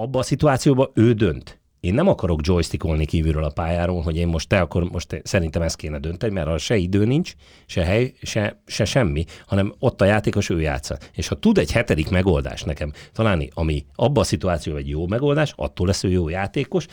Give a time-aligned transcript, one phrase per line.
[0.00, 1.60] abba a szituációban ő dönt.
[1.80, 5.76] Én nem akarok joystickolni kívülről a pályáról, hogy én most te akkor most szerintem ezt
[5.76, 7.34] kéne dönteni, mert arra se idő nincs,
[7.66, 10.98] se hely, se, se semmi, hanem ott a játékos ő játsza.
[11.14, 15.52] És ha tud egy hetedik megoldást nekem találni, ami abban a szituációban egy jó megoldás,
[15.56, 16.86] attól lesz ő jó játékos,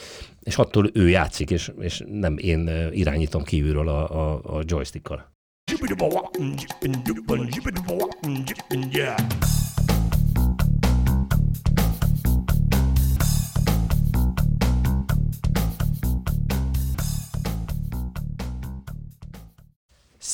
[0.43, 5.31] és attól ő játszik, és, és nem én irányítom kívülről a, a, a joystickkal.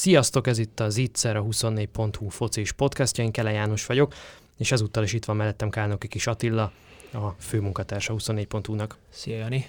[0.04, 4.14] Sziasztok, ez itt az Ittszer, a 24.hu focis podcastja, én Kele János vagyok,
[4.58, 6.72] és ezúttal is itt van mellettem Kálnoki Kis Attila,
[7.14, 8.98] a főmunkatársa 24.hu-nak.
[9.10, 9.66] Szia Jani!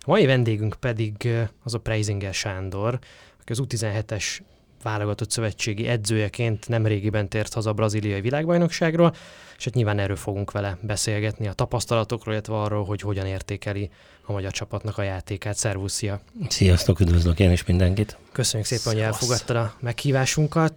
[0.00, 1.28] A mai vendégünk pedig
[1.62, 2.98] az a Preisinger Sándor,
[3.40, 4.40] aki az U17-es
[4.84, 9.14] válogatott szövetségi edzőjeként nem régiben tért haza a braziliai világbajnokságról,
[9.56, 13.90] és hát nyilván erről fogunk vele beszélgetni, a tapasztalatokról, illetve arról, hogy hogyan értékeli
[14.24, 15.56] a magyar csapatnak a játékát.
[15.56, 16.20] Szervusz, szia!
[16.48, 18.16] Sziasztok, üdvözlök én is mindenkit!
[18.32, 18.92] Köszönjük szépen, Szasz.
[18.92, 20.74] hogy elfogadtad a meghívásunkat.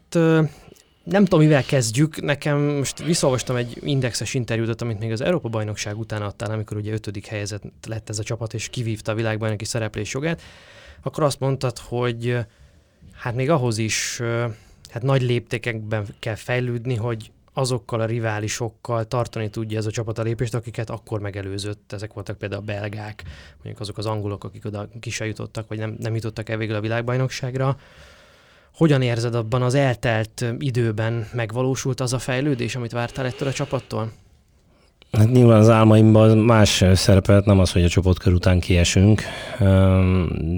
[1.04, 2.22] Nem tudom, mivel kezdjük.
[2.22, 6.94] Nekem most visszolvastam egy indexes interjút, amit még az Európa bajnokság után adtál, amikor ugye
[6.94, 10.42] ötödik helyezett lett ez a csapat, és kivívta a világbajnoki szereplés jogát.
[11.02, 12.38] Akkor azt mondtad, hogy
[13.18, 14.22] hát még ahhoz is
[14.90, 20.22] hát nagy léptékekben kell fejlődni, hogy azokkal a riválisokkal tartani tudja ez a csapat a
[20.22, 21.94] lépést, akiket akkor megelőzött.
[21.94, 25.96] Ezek voltak például a belgák, mondjuk azok az angolok, akik oda ki jutottak, vagy nem,
[26.00, 27.78] nem jutottak el végül a világbajnokságra.
[28.74, 34.12] Hogyan érzed abban az eltelt időben megvalósult az a fejlődés, amit vártál ettől a csapattól?
[35.18, 39.22] Hát nyilván az álmaimban más szerepelt, nem az, hogy a csoportkör után kiesünk,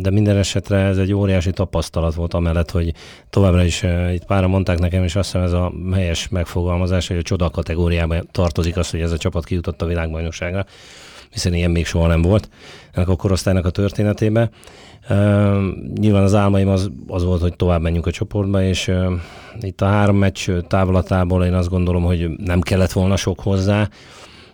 [0.02, 2.94] de minden esetre ez egy óriási tapasztalat volt, amellett, hogy
[3.30, 7.22] továbbra is itt pára mondták nekem, és azt hiszem ez a helyes megfogalmazás, hogy a
[7.22, 10.66] csoda kategóriába tartozik az, hogy ez a csapat kijutott a világbajnokságra,
[11.32, 12.50] hiszen ilyen még soha nem volt
[12.92, 14.50] ennek a korosztálynak a történetében.
[15.96, 18.92] nyilván az álmaim az, az volt, hogy tovább menjünk a csoportba, és
[19.62, 23.90] itt a három meccs távlatából én azt gondolom, hogy nem kellett volna sok hozzá,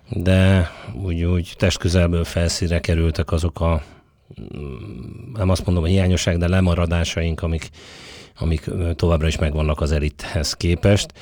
[0.09, 0.71] de
[1.03, 3.83] úgy, úgy testközelből felszínre kerültek azok a,
[5.33, 7.69] nem azt mondom, a hiányosság, de lemaradásaink, amik,
[8.39, 11.13] amik továbbra is megvannak az elithez képest,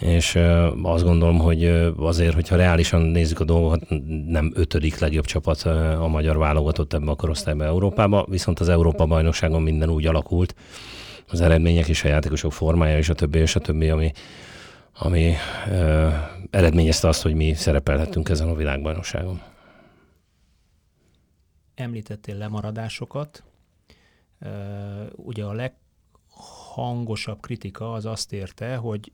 [0.00, 0.38] és
[0.82, 1.64] azt gondolom, hogy
[1.96, 3.86] azért, hogyha reálisan nézzük a dolgokat,
[4.26, 5.62] nem ötödik legjobb csapat
[6.00, 10.54] a magyar válogatott ebbe a korosztályba Európába, viszont az Európa bajnokságon minden úgy alakult,
[11.28, 14.12] az eredmények és a játékosok formája és a többi és a többi, ami,
[15.02, 15.34] ami
[15.68, 16.08] ö,
[16.50, 19.42] eredményezte azt, hogy mi szerepelhettünk ezen a világbajnokságon.
[21.74, 23.42] Említettél lemaradásokat.
[25.12, 29.12] Ugye a leghangosabb kritika az azt érte, hogy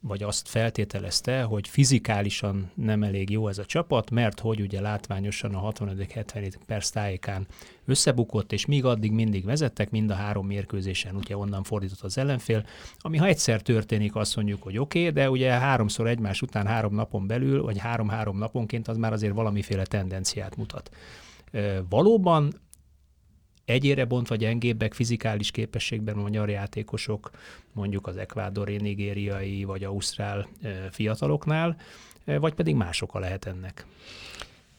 [0.00, 5.54] vagy azt feltételezte, hogy fizikálisan nem elég jó ez a csapat, mert hogy ugye látványosan
[5.54, 7.46] a 65-70 perc tájékán
[7.84, 12.66] összebukott, és míg addig mindig vezettek, mind a három mérkőzésen ugye onnan fordított az ellenfél,
[12.98, 16.94] ami ha egyszer történik, azt mondjuk, hogy oké, okay, de ugye háromszor egymás után három
[16.94, 20.90] napon belül, vagy három-három naponként az már azért valamiféle tendenciát mutat.
[21.88, 22.52] Valóban
[23.68, 27.30] egyére bontva gyengébbek fizikális képességben a magyar játékosok,
[27.72, 30.48] mondjuk az ekvádori, nigériai vagy ausztrál
[30.90, 31.76] fiataloknál,
[32.24, 33.86] vagy pedig más oka lehet ennek?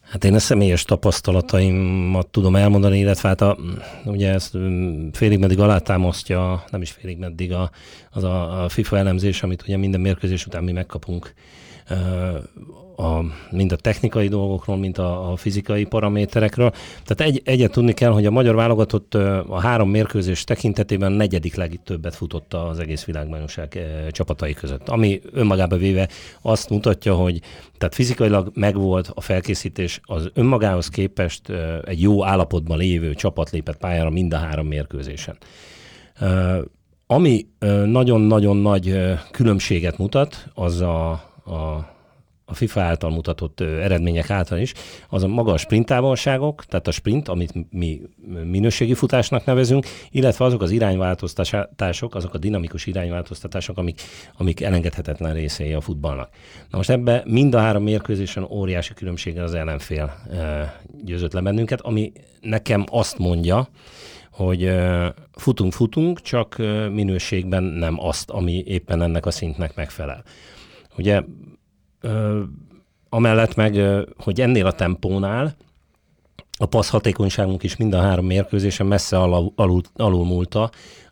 [0.02, 3.58] Hát én a személyes tapasztalataimat tudom elmondani, illetve hát a,
[4.06, 4.58] ugye ezt
[5.12, 7.72] félig meddig alátámasztja, nem is félig meddig a,
[8.12, 11.34] az a, a FIFA elemzés, amit ugye minden mérkőzés után mi megkapunk
[13.00, 16.72] a, mind a technikai dolgokról, mint a, a fizikai paraméterekről.
[17.04, 19.14] Tehát egy, egyet tudni kell, hogy a magyar válogatott
[19.48, 23.80] a három mérkőzés tekintetében negyedik legtöbbet futott az egész világbajnokság
[24.12, 24.90] csapatai között.
[24.90, 26.10] Ami önmagába véve
[26.42, 27.42] azt mutatja, hogy
[27.78, 31.50] tehát fizikailag megvolt a felkészítés, az önmagához képest
[31.86, 35.38] egy jó állapotban lévő csapat lépett pályára mind a három mérkőzésen.
[37.08, 37.48] Ami
[37.86, 39.00] nagyon-nagyon nagy
[39.32, 41.12] különbséget mutat, az a,
[41.46, 41.98] a
[42.50, 44.74] a FIFA által mutatott eredmények által is,
[45.10, 48.02] az a maga a sprint távolságok, tehát a sprint, amit mi
[48.44, 54.02] minőségi futásnak nevezünk, illetve azok az irányváltoztatások, azok a dinamikus irányváltoztatások, amik,
[54.38, 56.30] amik elengedhetetlen részei a futballnak.
[56.70, 60.14] Na most ebbe mind a három mérkőzésen óriási különbséggel az ellenfél
[61.04, 62.12] győzött le bennünket, ami
[62.42, 63.68] nekem azt mondja,
[64.32, 64.72] hogy
[65.32, 66.58] futunk-futunk, csak
[66.92, 70.24] minőségben nem azt, ami éppen ennek a szintnek megfelel.
[70.98, 71.22] Ugye
[72.02, 72.42] Ö,
[73.10, 73.80] amellett meg,
[74.18, 75.56] hogy ennél a tempónál
[76.62, 80.70] a passz hatékonyságunk is mind a három mérkőzésen messze alul, alul, alul múlta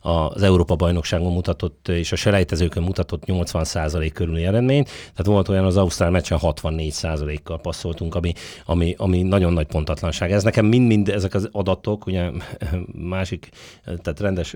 [0.07, 4.85] az Európa-bajnokságon mutatott és a selejtezőkön mutatott 80% körüli eredményt.
[4.85, 8.33] Tehát volt olyan az Ausztrál meccsen 64%-kal passzoltunk, ami,
[8.65, 10.31] ami, ami nagyon nagy pontatlanság.
[10.31, 12.29] Ez nekem mind-mind ezek az adatok, ugye
[13.15, 13.49] másik,
[13.83, 14.55] tehát rendes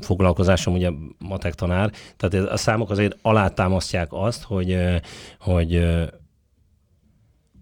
[0.00, 4.76] foglalkozásom, ugye matek tanár, tehát a számok azért alátámasztják azt, hogy,
[5.40, 5.84] hogy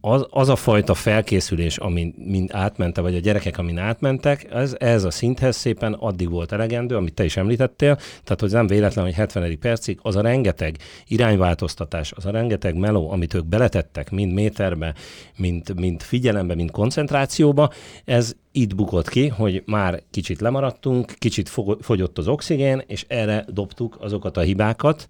[0.01, 5.05] az, az a fajta felkészülés, amin mind átmente, vagy a gyerekek, amin átmentek, ez, ez
[5.05, 9.15] a szinthez szépen addig volt elegendő, amit te is említettél, tehát hogy nem véletlen, hogy
[9.15, 9.59] 70.
[9.59, 10.77] percig az a rengeteg
[11.07, 14.95] irányváltoztatás, az a rengeteg meló, amit ők beletettek, mind méterbe,
[15.37, 17.71] mind, mind figyelembe, mind koncentrációba,
[18.05, 21.51] ez itt bukott ki, hogy már kicsit lemaradtunk, kicsit
[21.81, 25.07] fogyott az oxigén, és erre dobtuk azokat a hibákat,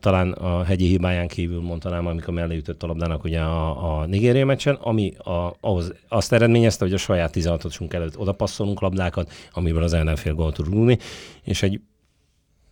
[0.00, 4.46] talán a hegyi hibáján kívül mondtanám, amikor mellé ütött a labdának ugye a, a Nigéria
[4.46, 9.92] meccsen, ami a, ahhoz azt eredményezte, hogy a saját 16 előtt odapasszolunk labdákat, amiből az
[9.92, 10.98] ellenfél gól tud rúgni,
[11.42, 11.80] és egy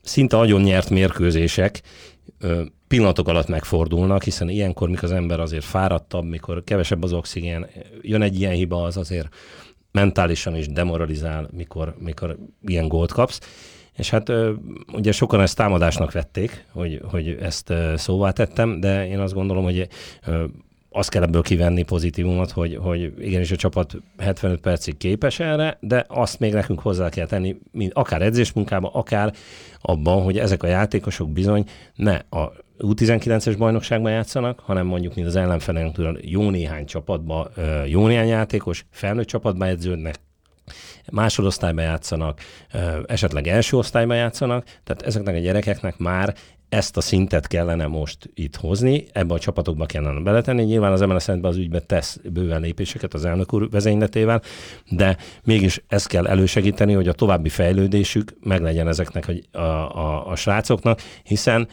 [0.02, 1.82] szinte agyon nyert mérkőzések
[2.88, 7.67] pillanatok alatt megfordulnak, hiszen ilyenkor, mikor az ember azért fáradtabb, mikor kevesebb az oxigén,
[8.00, 9.28] jön egy ilyen hiba, az azért
[9.93, 13.40] mentálisan is demoralizál, mikor, mikor ilyen gólt kapsz
[13.97, 14.33] és hát
[14.93, 19.89] ugye sokan ezt támadásnak vették, hogy, hogy ezt szóvá tettem, de én azt gondolom, hogy
[20.93, 26.05] azt kell ebből kivenni pozitívumot, hogy, hogy igenis a csapat 75 percig képes erre, de
[26.09, 29.33] azt még nekünk hozzá kell tenni, mint akár edzésmunkában, akár
[29.81, 31.65] abban, hogy ezek a játékosok bizony
[31.95, 37.50] ne a U19-es bajnokságban játszanak, hanem mondjuk, mint az ellenfelenktől jó néhány csapatban,
[37.87, 40.21] jó néhány játékos, felnőtt csapatban edződnek,
[41.10, 42.40] másodosztályban játszanak,
[43.06, 46.34] esetleg első osztályban játszanak, tehát ezeknek a gyerekeknek már
[46.72, 50.62] ezt a szintet kellene most itt hozni, ebbe a csapatokba kellene beletenni.
[50.62, 54.43] Nyilván az MLS az ügyben tesz bőven lépéseket az elnök úr vezényletével,
[54.90, 60.37] de mégis ezt kell elősegíteni, hogy a további fejlődésük meglegyen ezeknek a, a, a, a
[60.37, 61.69] srácoknak, hiszen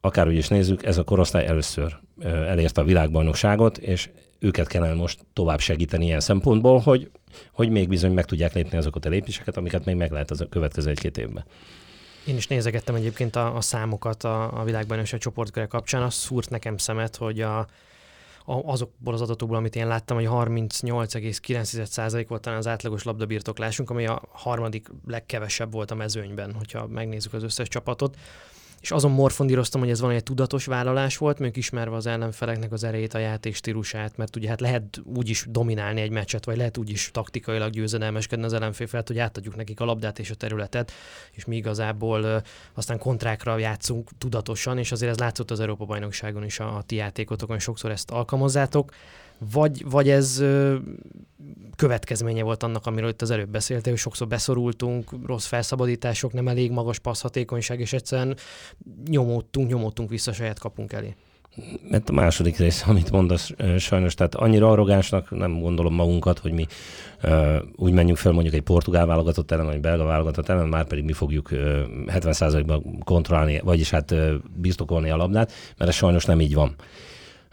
[0.00, 5.60] akárhogy is nézzük, ez a korosztály először elérte a világbajnokságot, és őket kellene most tovább
[5.60, 7.10] segíteni ilyen szempontból, hogy,
[7.52, 10.48] hogy még bizony meg tudják lépni azokat a lépéseket, amiket még meg lehet az a
[10.48, 11.44] következő egy-két évben.
[12.26, 16.02] Én is nézegettem egyébként a, a számokat a, a világbajnokság csoportkörre kapcsán.
[16.02, 17.66] Az szúrt nekem szemet, hogy a,
[18.44, 24.22] azokból az adatokból, amit én láttam, hogy 38,9% volt talán az átlagos labdabirtoklásunk, ami a
[24.30, 28.16] harmadik legkevesebb volt a mezőnyben, hogyha megnézzük az összes csapatot
[28.80, 32.84] és azon morfondíroztam, hogy ez van egy tudatos vállalás volt, mondjuk ismerve az ellenfeleknek az
[32.84, 36.78] erejét, a játék stílusát, mert ugye hát lehet úgy is dominálni egy meccset, vagy lehet
[36.78, 40.92] úgy is taktikailag győzedelmeskedni az ellenfél felett, hogy átadjuk nekik a labdát és a területet,
[41.32, 42.42] és mi igazából
[42.74, 47.58] aztán kontrákra játszunk tudatosan, és azért ez látszott az Európa-bajnokságon is a, a ti játékotokon,
[47.58, 48.92] sokszor ezt alkalmazzátok
[49.52, 50.42] vagy, vagy ez
[51.76, 56.70] következménye volt annak, amiről itt az előbb beszéltél, hogy sokszor beszorultunk, rossz felszabadítások, nem elég
[56.70, 58.36] magas passzhatékonyság, és egyszerűen
[59.08, 61.14] nyomódtunk, nyomódtunk vissza saját kapunk elé.
[61.90, 66.66] Mert a második rész, amit mondasz, sajnos, tehát annyira arrogánsnak nem gondolom magunkat, hogy mi
[67.22, 71.04] uh, úgy menjünk fel mondjuk egy portugál válogatott ellen, vagy belga válogatott ellen, már pedig
[71.04, 71.58] mi fogjuk uh,
[72.06, 76.74] 70%-ban kontrollálni, vagyis hát uh, birtokolni a labdát, mert ez sajnos nem így van.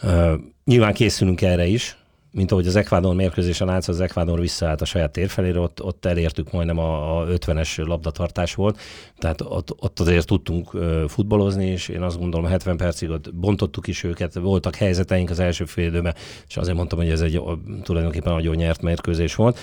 [0.03, 0.33] Uh,
[0.65, 1.97] nyilván készülünk erre is,
[2.31, 6.51] mint ahogy az Ekvádor mérkőzésen látsz, az Ekvádor visszaállt a saját térfelére, ott, ott elértük
[6.51, 8.79] majdnem a, a 50-es labdatartás volt,
[9.17, 10.69] tehát ott, ott azért tudtunk
[11.07, 15.65] futballozni, és én azt gondolom 70 percig ott bontottuk is őket, voltak helyzeteink az első
[15.65, 16.15] fél időben,
[16.47, 17.41] és azért mondtam, hogy ez egy
[17.83, 19.59] tulajdonképpen nagyon nyert mérkőzés volt,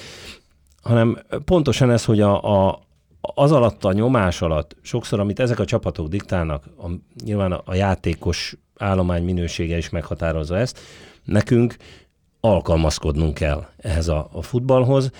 [0.82, 2.82] hanem pontosan ez, hogy a, a,
[3.20, 6.86] az alatt a nyomás alatt sokszor, amit ezek a csapatok diktálnak, a,
[7.24, 10.78] nyilván a, a játékos állomány minősége is meghatározza ezt.
[11.24, 11.76] Nekünk
[12.40, 15.10] alkalmazkodnunk kell ehhez a, a futballhoz.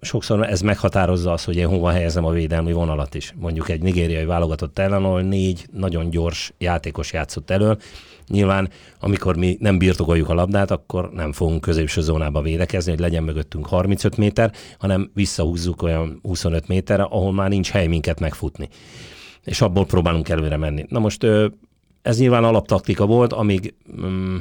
[0.00, 3.34] Sokszor ez meghatározza azt, hogy én hova helyezem a védelmi vonalat is.
[3.36, 7.78] Mondjuk egy nigériai válogatott ellen, ahol négy nagyon gyors játékos játszott elől.
[8.28, 8.70] Nyilván,
[9.00, 13.66] amikor mi nem birtokoljuk a labdát, akkor nem fogunk középső zónába védekezni, hogy legyen mögöttünk
[13.66, 18.68] 35 méter, hanem visszahúzzuk olyan 25 méterre, ahol már nincs hely minket megfutni.
[19.44, 20.84] És abból próbálunk előre menni.
[20.88, 21.26] Na most
[22.02, 24.36] ez nyilván alaptaktika volt, amíg mm,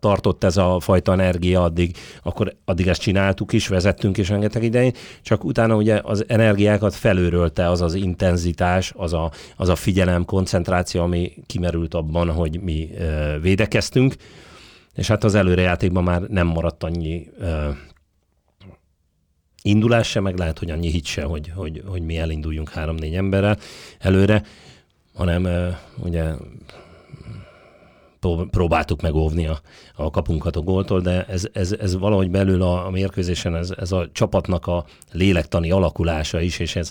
[0.00, 4.92] tartott ez a fajta energia addig, akkor addig ezt csináltuk is, vezettünk is rengeteg idején,
[5.22, 11.02] csak utána ugye az energiákat felőrölte az az intenzitás, az a, az a figyelem, koncentráció,
[11.02, 14.14] ami kimerült abban, hogy mi ö, védekeztünk,
[14.94, 17.68] és hát az előrejátékban már nem maradt annyi ö,
[19.62, 23.58] indulás se, meg lehet, hogy annyi hit se, hogy, hogy, hogy mi elinduljunk három-négy emberrel
[23.98, 24.42] előre,
[25.18, 26.32] hanem ugye
[28.50, 29.60] próbáltuk megóvni a,
[29.94, 33.92] a kapunkat a góltól, de ez, ez, ez valahogy belül a, a mérkőzésen ez, ez
[33.92, 36.90] a csapatnak a lélektani alakulása is, és ez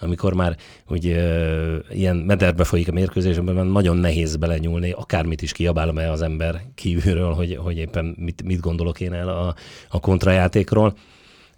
[0.00, 0.56] amikor már
[0.88, 6.22] úgy ö, ilyen mederbe folyik a mérkőzésben, nagyon nehéz belenyúlni, akármit is kiabálom el az
[6.22, 9.54] ember kívülről, hogy, hogy éppen mit, mit gondolok én el a,
[9.88, 10.94] a kontrajátékról.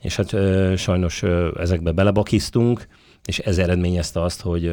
[0.00, 2.86] És hát ö, sajnos ö, ezekbe belebakisztunk,
[3.24, 4.66] és ez eredményezte azt, hogy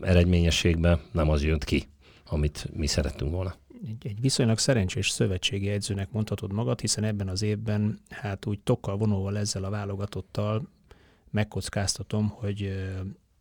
[0.00, 1.84] eredményességben nem az jött ki,
[2.24, 3.54] amit mi szerettünk volna
[3.86, 8.96] egy, egy viszonylag szerencsés szövetségi edzőnek mondhatod magad, hiszen ebben az évben hát úgy tokkal
[8.96, 10.68] vonóval ezzel a válogatottal
[11.30, 12.72] megkockáztatom, hogy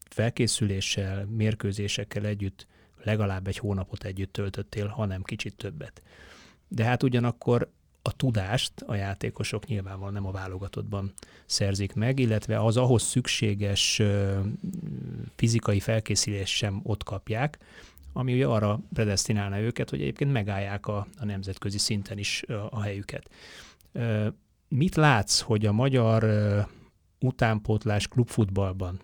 [0.09, 2.67] felkészüléssel, mérkőzésekkel együtt
[3.03, 6.01] legalább egy hónapot együtt töltöttél, hanem kicsit többet.
[6.67, 11.13] De hát ugyanakkor a tudást a játékosok nyilvánvalóan nem a válogatottban
[11.45, 14.01] szerzik meg, illetve az ahhoz szükséges
[15.35, 17.57] fizikai felkészülés sem ott kapják,
[18.13, 23.29] ami ugye arra predestinálna őket, hogy egyébként megállják a, a nemzetközi szinten is a helyüket.
[24.67, 26.25] Mit látsz, hogy a magyar
[27.19, 28.99] utánpótlás klubfutballban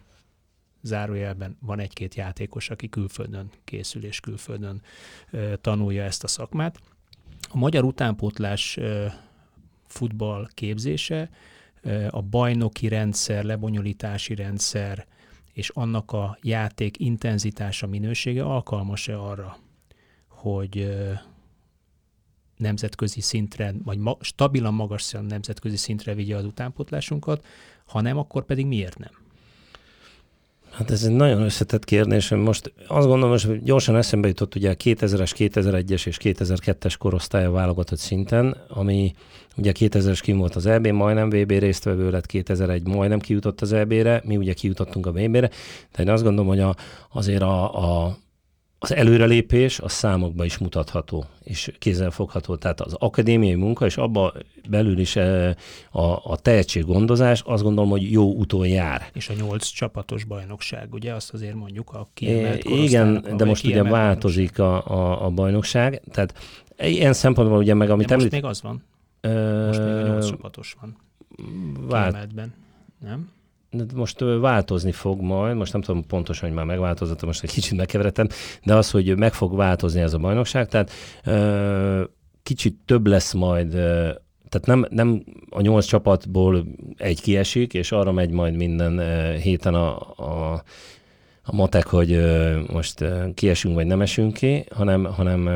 [0.81, 4.81] zárójelben van egy-két játékos, aki külföldön készül és külföldön
[5.61, 6.79] tanulja ezt a szakmát.
[7.49, 8.79] A magyar utánpótlás
[9.85, 11.29] futball képzése,
[12.09, 15.05] a bajnoki rendszer, lebonyolítási rendszer,
[15.53, 19.57] és annak a játék intenzitása, minősége alkalmas-e arra,
[20.27, 20.95] hogy
[22.57, 27.45] nemzetközi szintre, vagy ma, stabilan magas nemzetközi szintre vigye az utánpótlásunkat,
[27.85, 29.26] ha nem, akkor pedig miért nem?
[30.77, 32.29] Hát ez egy nagyon összetett kérdés.
[32.29, 37.99] Most azt gondolom, hogy gyorsan eszembe jutott ugye a 2000-es, 2001-es és 2002-es korosztálya válogatott
[37.99, 39.13] szinten, ami
[39.55, 44.21] ugye 2000-es kim volt az EB, majdnem VB résztvevő lett, 2001 majdnem kijutott az EB-re,
[44.25, 45.49] mi ugye kijutottunk a VB-re,
[45.95, 46.75] de én azt gondolom, hogy a,
[47.11, 48.17] azért a, a
[48.79, 52.55] az előrelépés a számokban is mutatható és kézzelfogható.
[52.55, 54.33] Tehát az akadémiai munka, és abba
[54.69, 55.55] belül is eh,
[55.91, 59.09] a, a tehetséggondozás azt gondolom, hogy jó úton jár.
[59.13, 63.83] És a nyolc csapatos bajnokság, ugye azt azért mondjuk a kiemelt Igen, de most ugye
[63.83, 66.01] változik a, a, a bajnokság.
[66.11, 66.33] Tehát
[66.77, 68.41] ilyen szempontból ugye meg, amit de most említ...
[68.41, 68.83] még az van.
[69.65, 70.97] Most még a nyolc csapatos van.
[71.87, 72.09] Vált...
[72.09, 72.53] Kiemeltben,
[72.99, 73.29] nem?
[73.95, 78.27] Most változni fog majd, most nem tudom pontosan, hogy már megváltozott, most egy kicsit megkeveredtem,
[78.63, 80.91] de az, hogy meg fog változni ez a bajnokság, tehát
[82.43, 83.75] kicsit több lesz majd
[84.49, 86.65] tehát nem, nem a nyolc csapatból
[86.97, 88.99] egy kiesik, és arra megy majd minden
[89.39, 90.63] héten a, a,
[91.43, 92.21] a matek, hogy
[92.71, 95.49] most kiesünk vagy nem esünk ki, hanem, hanem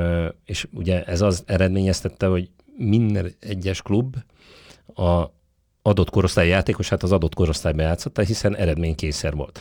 [0.46, 4.16] és ugye ez az eredményeztette, hogy minden egyes klub
[4.96, 5.24] a,
[5.82, 9.60] adott korosztály játékosát az adott korosztályban játszotta, hiszen eredménykényszer volt.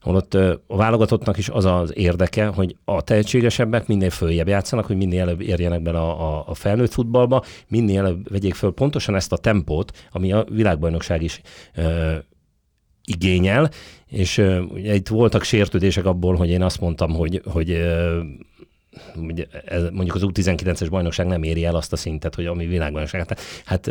[0.00, 0.34] Holott
[0.66, 5.40] a válogatottnak is az az érdeke, hogy a tehetségesebbek minél följebb játszanak, hogy minél előbb
[5.40, 10.32] érjenek bele a, a, felnőtt futballba, minél előbb vegyék föl pontosan ezt a tempót, ami
[10.32, 11.40] a világbajnokság is
[11.74, 12.16] ö,
[13.04, 13.70] igényel,
[14.06, 17.70] és ugye itt voltak sértődések abból, hogy én azt mondtam, hogy, hogy
[19.64, 23.28] ö, mondjuk az U19-es bajnokság nem éri el azt a szintet, hogy ami világbajnokság.
[23.28, 23.90] Hát, hát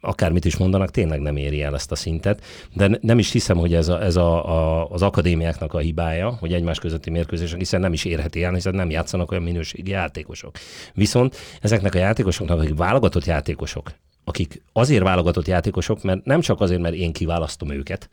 [0.00, 2.42] akármit is mondanak, tényleg nem éri el ezt a szintet,
[2.74, 6.52] de nem is hiszem, hogy ez, a, ez a, a, az akadémiáknak a hibája, hogy
[6.52, 10.56] egymás közötti mérkőzések, hiszen nem is érheti el, hiszen nem játszanak olyan minőségi játékosok.
[10.94, 13.92] Viszont ezeknek a játékosoknak, akik válogatott játékosok,
[14.24, 18.08] akik azért válogatott játékosok, mert nem csak azért, mert én kiválasztom őket,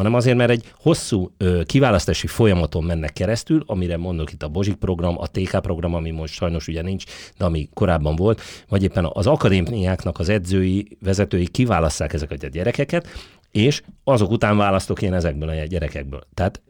[0.00, 4.74] hanem azért, mert egy hosszú ö, kiválasztási folyamaton mennek keresztül, amire mondok itt a Bozsik
[4.74, 7.04] program, a TK program, ami most sajnos ugye nincs,
[7.38, 13.06] de ami korábban volt, vagy éppen az akadémiáknak az edzői, vezetői kiválasztják ezeket a gyerekeket,
[13.50, 16.22] és azok után választok én ezekből a gyerekekből.
[16.34, 16.60] Tehát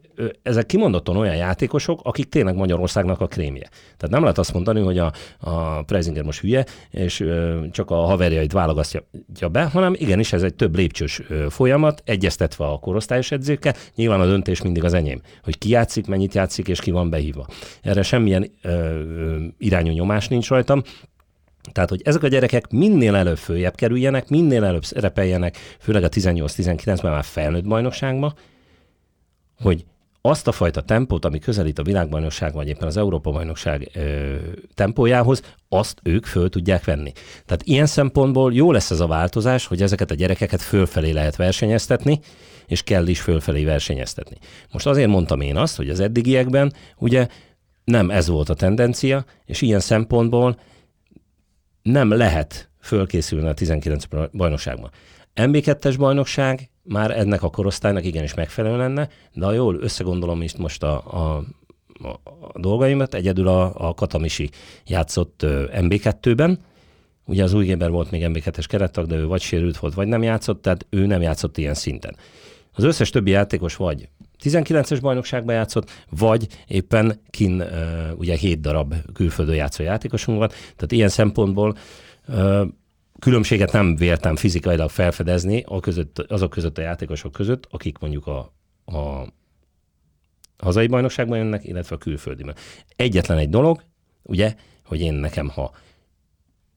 [0.43, 3.69] ezek kimondottan olyan játékosok, akik tényleg Magyarországnak a krémje.
[3.69, 7.25] Tehát nem lehet azt mondani, hogy a, a Prezinger most hülye, és
[7.71, 13.31] csak a haverjait válogatja be, hanem igenis ez egy több lépcsős folyamat, egyeztetve a korosztályos
[13.31, 13.73] edzőkkel.
[13.95, 17.47] Nyilván a döntés mindig az enyém, hogy ki játszik, mennyit játszik, és ki van behívva.
[17.81, 19.03] Erre semmilyen ö,
[19.57, 20.81] irányú nyomás nincs rajtam,
[21.71, 27.11] tehát, hogy ezek a gyerekek minél előbb följebb kerüljenek, minél előbb szerepeljenek, főleg a 18-19-ben
[27.11, 28.33] már felnőtt bajnokságba,
[29.59, 29.85] hogy
[30.21, 34.35] azt a fajta tempót, ami közelít a világbajnokság, vagy éppen az Európa-bajnokság ö,
[34.73, 37.11] tempójához, azt ők föl tudják venni.
[37.45, 42.19] Tehát ilyen szempontból jó lesz ez a változás, hogy ezeket a gyerekeket fölfelé lehet versenyeztetni,
[42.67, 44.37] és kell is fölfelé versenyeztetni.
[44.71, 47.27] Most azért mondtam én azt, hogy az eddigiekben ugye
[47.83, 50.59] nem ez volt a tendencia, és ilyen szempontból
[51.81, 54.91] nem lehet fölkészülni a 19 bajnokságban.
[55.47, 60.83] MB2-es bajnokság már ennek a korosztálynak igenis megfelelő lenne, de ha jól összegondolom is most
[60.83, 61.43] a, a
[62.53, 64.49] a dolgaimat, egyedül a, a Katamisi
[64.85, 66.59] játszott MB2-ben,
[67.25, 70.23] Ugye az új Géber volt még MB2-es kerettag, de ő vagy sérült volt, vagy nem
[70.23, 72.15] játszott, tehát ő nem játszott ilyen szinten.
[72.73, 74.09] Az összes többi játékos vagy
[74.43, 77.63] 19-es bajnokságban játszott, vagy éppen kin
[78.15, 81.77] ugye 7 darab külföldön játszó játékosunk van, tehát ilyen szempontból
[83.21, 88.53] különbséget nem véltem fizikailag felfedezni a között, azok között a játékosok között, akik mondjuk a,
[88.85, 89.27] a
[90.57, 92.55] hazai bajnokságban jönnek, illetve a külföldiben.
[92.95, 93.83] Egyetlen egy dolog,
[94.23, 95.71] ugye, hogy én nekem, ha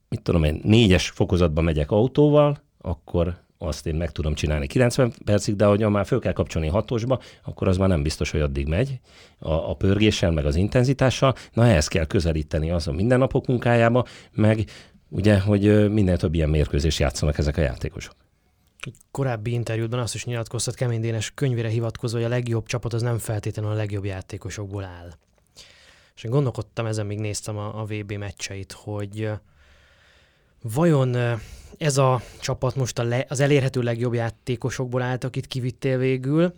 [0.09, 5.55] mit tudom én, négyes fokozatban megyek autóval, akkor azt én meg tudom csinálni 90 percig,
[5.55, 8.99] de ha már föl kell kapcsolni hatosba, akkor az már nem biztos, hogy addig megy
[9.39, 11.35] a, a pörgéssel, meg az intenzitással.
[11.53, 14.65] Na ehhez kell közelíteni az a mindennapok munkájába, meg
[15.15, 18.15] ugye, hogy minden több ilyen mérkőzést játszanak ezek a játékosok.
[19.11, 23.17] Korábbi interjúban azt is nyilatkoztat Kemény Dénes könyvére hivatkozva, hogy a legjobb csapat az nem
[23.17, 25.13] feltétlenül a legjobb játékosokból áll.
[26.15, 29.29] És én gondolkodtam, ezen még néztem a, a VB meccseit, hogy
[30.61, 31.39] vajon
[31.77, 36.53] ez a csapat most a le, az elérhető legjobb játékosokból állt, akit kivittél végül,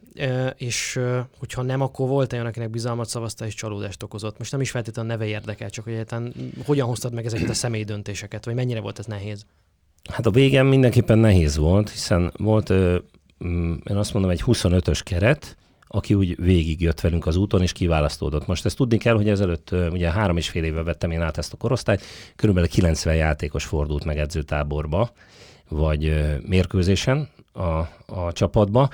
[0.56, 1.00] és
[1.38, 4.38] hogyha nem, akkor volt olyan, akinek bizalmat szavazta és csalódást okozott.
[4.38, 6.34] Most nem is feltétlenül a neve érdekel, csak hogy egyáltalán
[6.66, 9.46] hogyan hoztad meg ezeket a személyi döntéseket, vagy mennyire volt ez nehéz?
[10.10, 15.57] Hát a végén mindenképpen nehéz volt, hiszen volt, én azt mondom, egy 25-ös keret,
[15.88, 18.48] aki úgy végigjött velünk az úton, és kiválasztódott.
[18.48, 21.54] Most ezt tudni kell, hogy ezelőtt ugye három és fél éve vettem én át ezt
[21.54, 22.02] a korosztályt,
[22.36, 25.12] körülbelül 90 játékos fordult meg edzőtáborba,
[25.70, 26.14] vagy
[26.48, 27.64] mérkőzésen a,
[28.06, 28.90] a csapatba,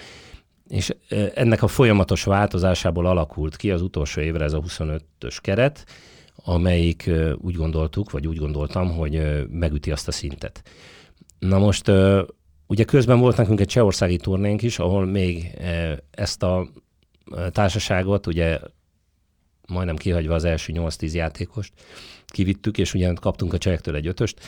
[0.67, 0.95] és
[1.33, 5.85] ennek a folyamatos változásából alakult ki az utolsó évre ez a 25-ös keret,
[6.35, 10.63] amelyik úgy gondoltuk, vagy úgy gondoltam, hogy megüti azt a szintet.
[11.39, 11.91] Na most
[12.73, 15.57] ugye közben volt nekünk egy csehországi turnénk is, ahol még
[16.11, 16.67] ezt a
[17.51, 18.59] társaságot, ugye
[19.67, 21.73] majdnem kihagyva az első 8-10 játékost,
[22.25, 24.39] kivittük, és ugye kaptunk a csehektől egy ötöst,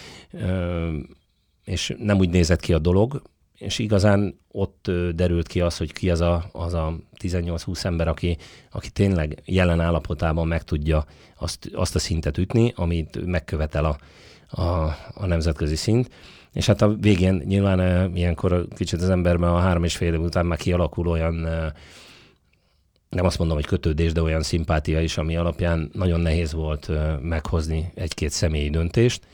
[1.63, 3.22] és nem úgy nézett ki a dolog,
[3.58, 8.38] és igazán ott derült ki az, hogy ki az a, az a 18-20 ember, aki,
[8.72, 11.05] aki tényleg jelen állapotában meg tudja
[11.38, 13.98] azt, azt a szintet ütni, amit megkövetel a,
[14.62, 16.10] a, a nemzetközi szint.
[16.55, 20.45] És hát a végén nyilván ilyenkor kicsit az emberben a három és fél év után
[20.45, 21.34] már kialakul olyan
[23.10, 27.91] nem azt mondom, hogy kötődés, de olyan szimpátia is, ami alapján nagyon nehéz volt meghozni
[27.95, 29.27] egy-két személyi döntést.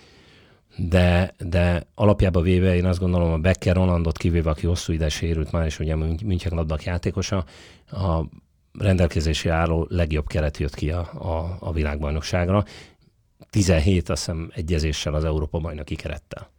[0.78, 5.52] De, de alapjában véve én azt gondolom a Becker Rolandot kivéve, aki hosszú ide sérült
[5.52, 7.46] már, és ugye München Gladbach játékosa,
[7.91, 8.22] a
[8.80, 12.65] rendelkezési álló legjobb keret jött ki a, a, a világbajnokságra.
[13.50, 16.50] 17 azt hiszem egyezéssel az Európa bajnoki kerettel.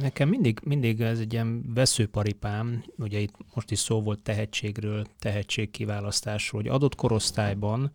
[0.00, 6.62] Nekem mindig, mindig ez egy ilyen veszőparipám, ugye itt most is szó volt tehetségről, tehetségkiválasztásról,
[6.62, 7.90] hogy adott korosztályban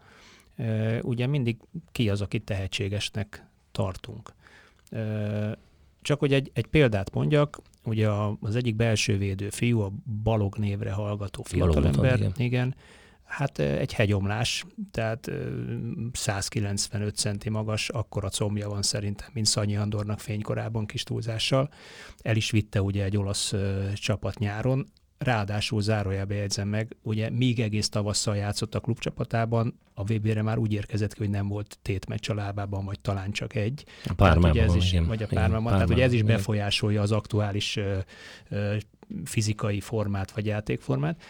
[1.01, 1.57] ugye mindig
[1.91, 4.33] ki az, akit tehetségesnek tartunk.
[6.01, 9.91] Csak hogy egy, egy példát mondjak, ugye az egyik belső védő fiú, a
[10.23, 12.33] Balog névre hallgató fiatalember, igen.
[12.37, 12.75] igen,
[13.31, 15.31] Hát egy hegyomlás, tehát
[16.11, 21.69] 195 centi magas, akkora combja van szerintem, mint Szanyi Andornak fénykorában kis túlzással.
[22.21, 23.53] El is vitte ugye egy olasz
[23.93, 30.41] csapat nyáron, ráadásul zárójelbe jegyzem meg, ugye még egész tavasszal játszott a klubcsapatában, a VB-re
[30.41, 33.85] már úgy érkezett ki, hogy nem volt tétmeccs a lábában, vagy talán csak egy.
[34.05, 37.77] A Pármában, ez is, igen, vagy a Pármában, tehát ugye ez is befolyásolja az aktuális
[38.49, 38.75] ö,
[39.23, 41.21] fizikai formát, vagy játékformát.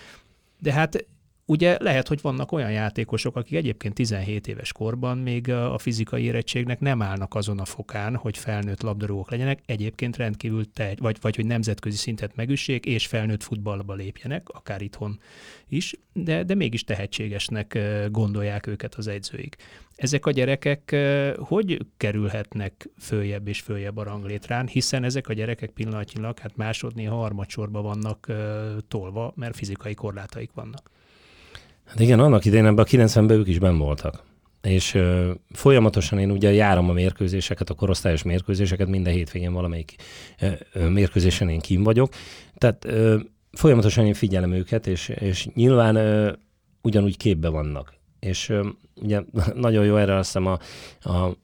[0.59, 1.05] De hát
[1.51, 6.79] Ugye lehet, hogy vannak olyan játékosok, akik egyébként 17 éves korban még a fizikai érettségnek
[6.79, 11.45] nem állnak azon a fokán, hogy felnőtt labdarúgók legyenek, egyébként rendkívül tehet, vagy, vagy hogy
[11.45, 15.19] nemzetközi szintet megüssék, és felnőtt futballba lépjenek, akár itthon
[15.69, 19.55] is, de, de mégis tehetségesnek gondolják őket az edzőik.
[19.95, 20.95] Ezek a gyerekek
[21.37, 27.83] hogy kerülhetnek följebb és följebb a ranglétrán, hiszen ezek a gyerekek pillanatnyilag hát másodni, harmadsorban
[27.83, 28.31] vannak
[28.87, 30.91] tolva, mert fizikai korlátaik vannak.
[31.91, 34.23] Hát igen, annak idején ebben a 90-ben ők is ben voltak.
[34.61, 39.95] És ö, folyamatosan én ugye járom a mérkőzéseket, a korosztályos mérkőzéseket, minden hétvégén valamelyik
[40.39, 42.13] ö, ö, mérkőzésen én kim vagyok.
[42.57, 43.17] Tehát ö,
[43.51, 46.31] folyamatosan én figyelem őket, és, és nyilván ö,
[46.81, 47.93] ugyanúgy képbe vannak.
[48.19, 48.67] És ö,
[49.01, 49.21] ugye
[49.55, 50.59] nagyon jó erre azt hiszem a,
[51.09, 51.37] a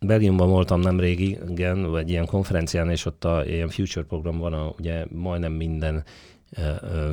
[0.00, 4.52] Belgiumban voltam nem régi, igen, vagy ilyen konferencián, és ott a ilyen future program van,
[4.52, 6.04] a, ugye majdnem minden
[6.56, 7.10] ö, ö,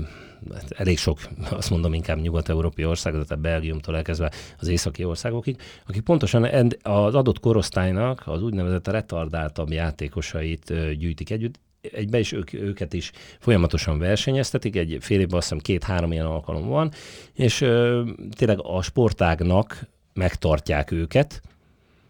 [0.53, 6.01] Hát elég sok, azt mondom inkább nyugat-európai ország, tehát Belgiumtól elkezdve az északi országokig, akik
[6.01, 13.11] pontosan az adott korosztálynak az úgynevezett retardáltabb játékosait gyűjtik együtt, egybe, és ők, őket is
[13.39, 16.91] folyamatosan versenyeztetik, egy fél évben azt hiszem két-három ilyen alkalom van,
[17.33, 18.03] és ö,
[18.35, 21.41] tényleg a sportágnak megtartják őket,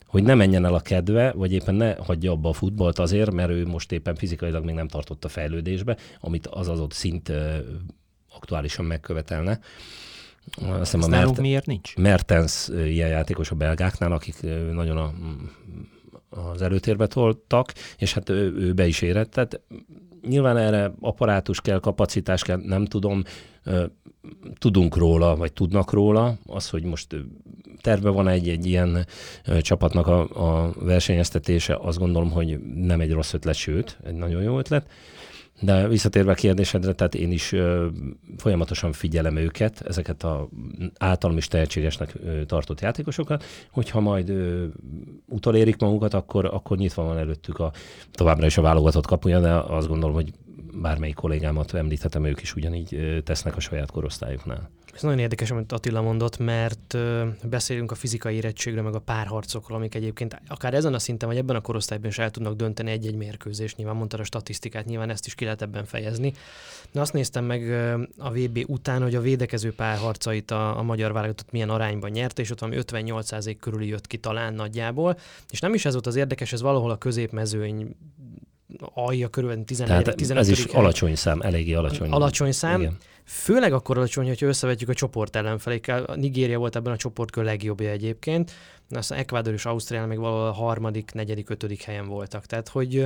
[0.06, 3.50] hogy ne menjen el a kedve, vagy éppen ne hagyja abba a futballt azért, mert
[3.50, 7.32] ő most éppen fizikailag még nem tartott a fejlődésbe, amit az adott szint
[8.42, 9.60] aktuálisan megkövetelne.
[10.68, 11.96] Azt a Mert- miért nincs?
[11.96, 14.36] Mertens ilyen játékos a belgáknál, akik
[14.72, 15.14] nagyon a,
[16.30, 19.32] az előtérbe toltak, és hát ő, ő be is érett.
[19.32, 19.62] Tehát
[20.28, 23.24] nyilván erre apparátus kell, kapacitás kell, nem tudom,
[24.58, 27.16] tudunk róla, vagy tudnak róla, az, hogy most
[27.82, 29.06] terve van egy, egy ilyen
[29.62, 30.20] csapatnak a,
[30.66, 34.90] a versenyeztetése, azt gondolom, hogy nem egy rossz ötlet, sőt, egy nagyon jó ötlet.
[35.62, 37.88] De visszatérve a kérdésedre, tehát én is ö,
[38.38, 40.50] folyamatosan figyelem őket, ezeket a
[40.98, 44.66] általam is tehetségesnek ö, tartott játékosokat, hogyha majd ö,
[45.26, 47.72] utolérik magukat, akkor, akkor nyitva van előttük a
[48.12, 50.32] továbbra is a válogatott kapuja, de azt gondolom, hogy
[50.82, 54.70] bármelyik kollégámat említhetem, ők is ugyanígy ö, tesznek a saját korosztályuknál.
[54.94, 56.98] Ez nagyon érdekes, amit Attila mondott, mert
[57.44, 61.56] beszélünk a fizikai érettségről, meg a párharcokról, amik egyébként akár ezen a szinten, vagy ebben
[61.56, 63.78] a korosztályban is el tudnak dönteni egy-egy mérkőzést.
[63.78, 66.34] Nyilván mondta a statisztikát, nyilván ezt is ki lehet ebben fejezni.
[66.92, 67.72] De azt néztem meg
[68.18, 72.52] a VB után, hogy a védekező párharcait a, a magyar válogatott milyen arányban nyert, és
[72.52, 75.18] ott valami 58% körül jött ki talán nagyjából.
[75.50, 77.96] És nem is ez volt az érdekes, ez valahol a középmezőny
[78.80, 80.82] alja körül 11 15 Ez is hely.
[80.82, 82.10] alacsony szám, eléggé alacsony.
[82.10, 82.82] Alacsony szám.
[82.82, 82.98] Igen.
[83.24, 86.04] Főleg akkor alacsony, hogyha összevetjük a csoport ellenfelékkel.
[86.04, 88.52] A Nigéria volt ebben a csoportkör legjobbja egyébként.
[88.90, 92.46] Aztán Ecuador és Ausztria még valahol a harmadik, negyedik, ötödik helyen voltak.
[92.46, 93.06] Tehát, hogy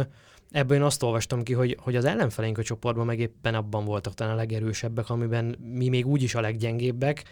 [0.51, 4.13] ebből én azt olvastam ki, hogy, hogy az ellenfeleink a csoportban meg éppen abban voltak
[4.13, 7.23] talán a legerősebbek, amiben mi még úgyis a leggyengébbek,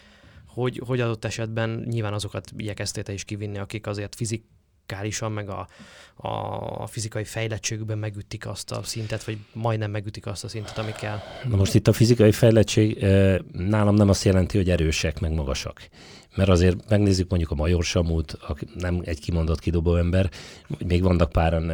[0.48, 4.43] hogy, hogy adott esetben nyilván azokat igyekeztéte is kivinni, akik azért fizik,
[4.86, 5.67] fizikálisan, meg a,
[6.82, 11.19] a fizikai fejlettségükben megütik azt a szintet, vagy majdnem megütik azt a szintet, ami kell.
[11.50, 13.06] Na most itt a fizikai fejlettség
[13.52, 15.89] nálam nem azt jelenti, hogy erősek, meg magasak.
[16.36, 18.38] Mert azért megnézzük mondjuk a Major Samut,
[18.74, 20.30] nem egy kimondott kidobó ember,
[20.86, 21.72] még vannak páran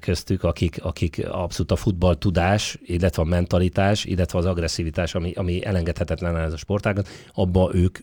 [0.00, 5.64] köztük, akik, akik abszolút a futball tudás, illetve a mentalitás, illetve az agresszivitás, ami, ami
[5.64, 7.98] elengedhetetlen ez a sportágat, abba ők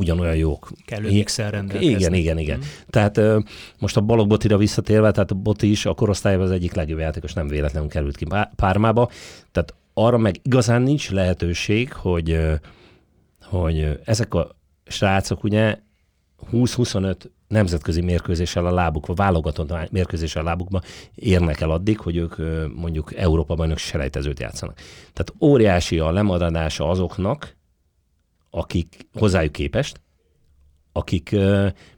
[0.00, 0.68] ugyanolyan jók.
[0.84, 2.00] Kellő mixel rendelkeznek.
[2.00, 2.58] Igen, igen, igen.
[2.58, 2.62] Mm.
[2.90, 3.20] Tehát
[3.78, 7.32] most a Balog Botira visszatérve, tehát a Boti is a korosztályban az egyik legjobb játékos,
[7.32, 9.10] nem véletlenül került ki Pármába.
[9.52, 12.40] Tehát arra meg igazán nincs lehetőség, hogy,
[13.42, 14.56] hogy ezek a
[14.86, 15.78] srácok ugye
[16.52, 17.14] 20-25
[17.48, 20.82] nemzetközi mérkőzéssel a lábukba, válogatott mérkőzéssel a lábukba
[21.14, 22.36] érnek el addig, hogy ők
[22.74, 24.76] mondjuk Európa bajnok selejtezőt játszanak.
[25.12, 27.55] Tehát óriási a lemaradása azoknak,
[28.56, 30.00] akik hozzájuk képest,
[30.92, 31.30] akik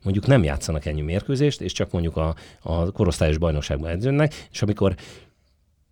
[0.03, 4.95] mondjuk nem játszanak ennyi mérkőzést, és csak mondjuk a, a korosztályos bajnokságban edzőnek, és amikor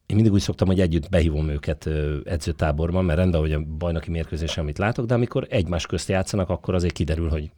[0.07, 1.88] én mindig úgy szoktam, hogy együtt behívom őket
[2.24, 6.74] edzőtáborban, mert rendben, hogy a bajnoki mérkőzés, amit látok, de amikor egymás közt játszanak, akkor
[6.74, 7.50] azért kiderül, hogy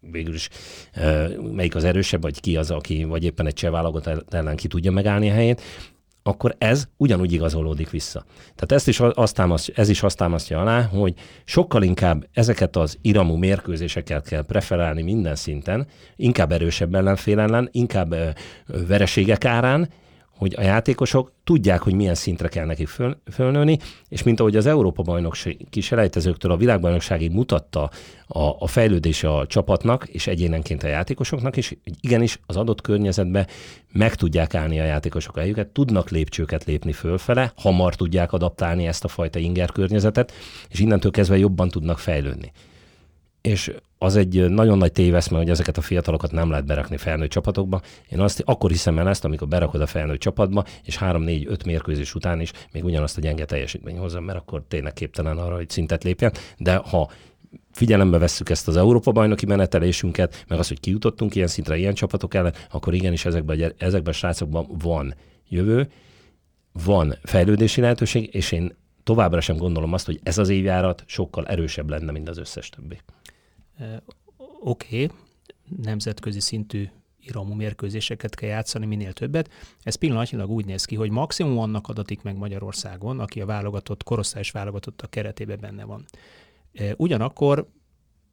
[0.00, 0.48] végül is
[1.52, 4.90] melyik az erősebb, vagy ki az, aki, vagy éppen egy cseh válogatott ellen ki tudja
[4.90, 5.62] megállni a helyét
[6.22, 8.24] akkor ez ugyanúgy igazolódik vissza.
[8.54, 9.42] Tehát ezt is azt
[9.74, 15.34] ez is azt támasztja alá, hogy sokkal inkább ezeket az iramú mérkőzéseket kell preferálni minden
[15.34, 18.14] szinten, inkább erősebb ellenfél ellen, inkább
[18.66, 19.88] vereségek árán,
[20.42, 23.78] hogy a játékosok tudják, hogy milyen szintre kell nekik föl, fölnőni,
[24.08, 27.90] és mint ahogy az Európa bajnokság kiselejtezőktől a világbajnokságig mutatta
[28.26, 33.46] a, a fejlődése a csapatnak, és egyénenként a játékosoknak is, igenis az adott környezetbe
[33.92, 39.08] meg tudják állni a játékosok helyüket, tudnak lépcsőket lépni fölfele, hamar tudják adaptálni ezt a
[39.08, 40.32] fajta inger környezetet,
[40.68, 42.52] és innentől kezdve jobban tudnak fejlődni.
[43.42, 47.80] És az egy nagyon nagy téveszme, hogy ezeket a fiatalokat nem lehet berakni felnőtt csapatokba.
[48.08, 52.40] Én azt akkor hiszem el ezt, amikor berakod a felnőtt csapatba, és 3-4-5 mérkőzés után
[52.40, 56.32] is még ugyanazt a gyenge teljesítmény hozzá, mert akkor tényleg képtelen arra, hogy szintet lépjen.
[56.58, 57.10] De ha
[57.72, 62.54] figyelembe vesszük ezt az Európa-bajnoki menetelésünket, meg az, hogy kijutottunk ilyen szintre, ilyen csapatok ellen,
[62.70, 65.14] akkor igenis ezekben, ezekben a srácokban van
[65.48, 65.88] jövő,
[66.84, 71.90] van fejlődési lehetőség, és én továbbra sem gondolom azt, hogy ez az évjárat sokkal erősebb
[71.90, 72.98] lenne, mint az összes többi
[74.60, 75.16] oké, okay,
[75.82, 76.88] nemzetközi szintű
[77.20, 79.50] iramú mérkőzéseket kell játszani, minél többet.
[79.82, 84.50] Ez pillanatnyilag úgy néz ki, hogy maximum annak adatik meg Magyarországon, aki a válogatott, korosztályos
[84.50, 86.04] válogatott a keretében benne van.
[86.96, 87.68] Ugyanakkor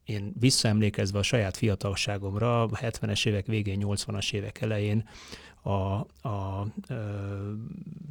[0.03, 5.07] én visszaemlékezve a saját fiatalságomra, a 70-es évek végén, 80-as évek elején
[5.61, 6.67] a, a, a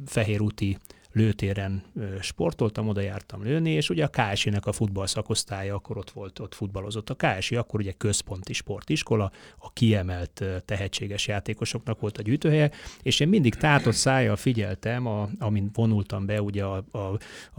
[0.05, 0.77] fehér úti
[1.11, 1.83] lőtéren
[2.21, 6.55] sportoltam, oda jártam lőni, és ugye a KSI-nek a futball szakosztálya akkor ott volt, ott
[6.55, 7.09] futballozott.
[7.09, 13.27] A KSI akkor ugye központi sportiskola, a kiemelt tehetséges játékosoknak volt a gyűjtőhelye, és én
[13.27, 16.97] mindig tátott szájjal figyeltem, a, amint vonultam be ugye a, a,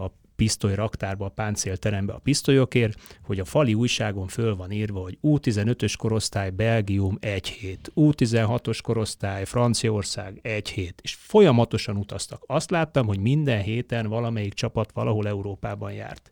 [0.03, 5.17] a pisztoly raktárba, a páncélterembe a pisztolyokért, hogy a fali újságon föl van írva, hogy
[5.23, 12.43] U15-ös korosztály Belgium 1 hét, U16-os korosztály Franciaország 1 hét, és folyamatosan utaztak.
[12.47, 16.31] Azt láttam, hogy minden héten valamelyik csapat valahol Európában járt.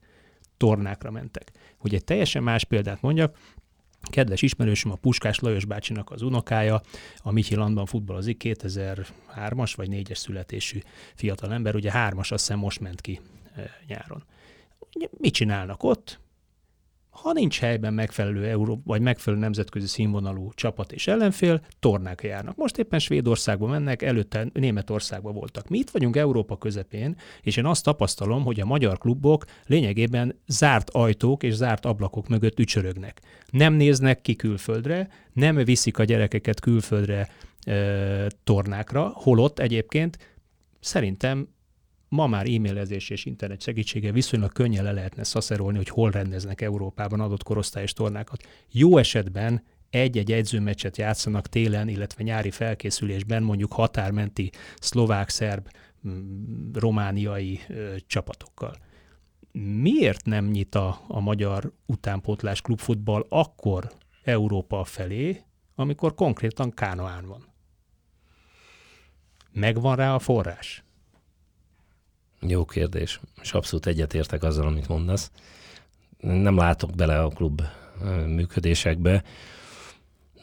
[0.58, 1.52] Tornákra mentek.
[1.78, 3.38] Hogy egy teljesen más példát mondjak,
[4.02, 6.82] Kedves ismerősöm, a Puskás Lajos bácsinak az unokája,
[7.18, 10.80] a Michilandban futballozik, 2003-as vagy 4-es születésű
[11.16, 13.20] fiatal ember, ugye hármas azt hiszem most ment ki
[13.88, 14.24] nyáron.
[15.18, 16.20] Mit csinálnak ott?
[17.10, 22.56] Ha nincs helyben megfelelő euró, vagy megfelelő nemzetközi színvonalú csapat és ellenfél, tornák járnak.
[22.56, 25.70] Most éppen Svédországba mennek, előtte Németországba voltak.
[25.70, 30.90] Mi itt vagyunk Európa közepén, és én azt tapasztalom, hogy a magyar klubok lényegében zárt
[30.90, 33.22] ajtók és zárt ablakok mögött ücsörögnek.
[33.50, 37.30] Nem néznek ki külföldre, nem viszik a gyerekeket külföldre
[37.64, 40.18] e, tornákra, holott egyébként
[40.80, 41.48] szerintem
[42.10, 47.20] ma már e-mailezés és internet segítsége viszonylag könnyen le lehetne szaszerolni, hogy hol rendeznek Európában
[47.20, 48.44] adott korosztályos tornákat.
[48.72, 55.70] Jó esetben egy-egy edzőmeccset játszanak télen, illetve nyári felkészülésben mondjuk határmenti szlovák, szerb,
[56.08, 58.76] mm, romániai ö, csapatokkal.
[59.82, 63.92] Miért nem nyit a, a magyar utánpótlás klubfutball akkor
[64.24, 65.42] Európa felé,
[65.76, 67.48] amikor konkrétan Kánoán van?
[69.52, 70.84] Megvan rá a forrás?
[72.42, 75.32] Jó kérdés, és abszolút egyetértek azzal, amit mondasz.
[76.20, 77.62] Nem látok bele a klub
[78.26, 79.24] működésekbe,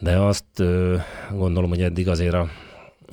[0.00, 0.62] de azt
[1.30, 2.48] gondolom, hogy eddig azért a,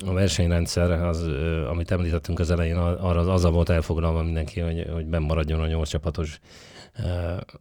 [0.06, 1.22] a versenyrendszer, az,
[1.68, 6.40] amit említettünk az elején, arra az volt elfoglalva mindenki, hogy, hogy maradjon a nyolc csapatos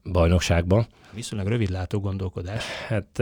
[0.03, 0.87] bajnokságban.
[1.11, 2.63] Viszonylag rövid látó gondolkodás.
[2.87, 3.19] Hát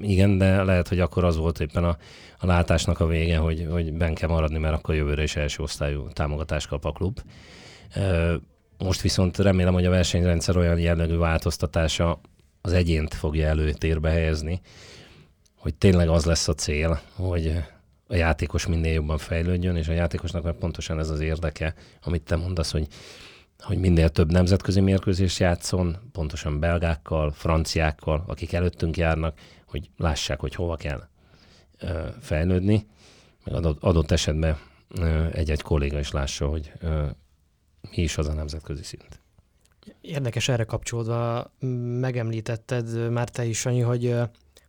[0.00, 1.96] igen, de lehet, hogy akkor az volt éppen a,
[2.38, 6.08] a látásnak a vége, hogy, hogy ben kell maradni, mert akkor jövőre is első osztályú
[6.08, 7.20] támogatást kap a klub.
[8.78, 12.20] Most viszont remélem, hogy a versenyrendszer olyan jellegű változtatása
[12.60, 14.60] az egyént fogja előtérbe helyezni,
[15.56, 17.62] hogy tényleg az lesz a cél, hogy
[18.06, 22.36] a játékos minél jobban fejlődjön, és a játékosnak meg pontosan ez az érdeke, amit te
[22.36, 22.86] mondasz, hogy
[23.60, 30.54] hogy minél több nemzetközi mérkőzést játszon, pontosan belgákkal, franciákkal, akik előttünk járnak, hogy lássák, hogy
[30.54, 31.08] hova kell
[32.20, 32.86] fejlődni,
[33.44, 34.58] meg adott, adott esetben
[35.32, 36.72] egy-egy kolléga is lássa, hogy
[37.90, 39.20] mi is az a nemzetközi szint.
[40.00, 41.52] Érdekes erre kapcsolódva,
[42.00, 44.14] megemlítetted már te is, Sanyi, hogy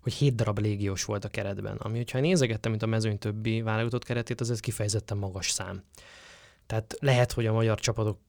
[0.01, 4.03] hogy hét darab légiós volt a keretben, ami, hogyha nézegettem, mint a mezőny többi válogatott
[4.03, 5.83] keretét, az ez kifejezetten magas szám.
[6.65, 8.19] Tehát lehet, hogy a magyar csapatok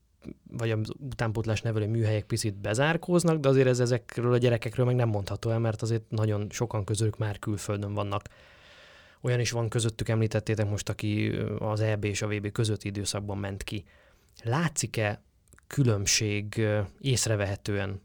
[0.51, 5.09] vagy az utánpótlás nevelő műhelyek picit bezárkóznak, de azért ez ezekről a gyerekekről meg nem
[5.09, 8.23] mondható el, mert azért nagyon sokan közülük már külföldön vannak.
[9.21, 13.63] Olyan is van közöttük, említettétek most, aki az EB és a VB közötti időszakban ment
[13.63, 13.85] ki.
[14.43, 15.23] Látszik-e
[15.67, 16.67] különbség
[17.01, 18.01] észrevehetően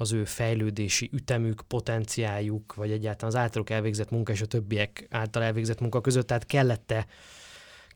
[0.00, 5.42] az ő fejlődési ütemük, potenciáljuk, vagy egyáltalán az általuk elvégzett munka és a többiek által
[5.42, 7.06] elvégzett munka között, tehát kellett-e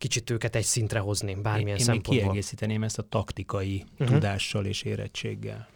[0.04, 2.14] kicsit őket egy szintre hozni, bármilyen én, szempontból.
[2.14, 4.08] Én kiegészíteném ezt a taktikai uh-huh.
[4.08, 5.68] tudással és érettséggel.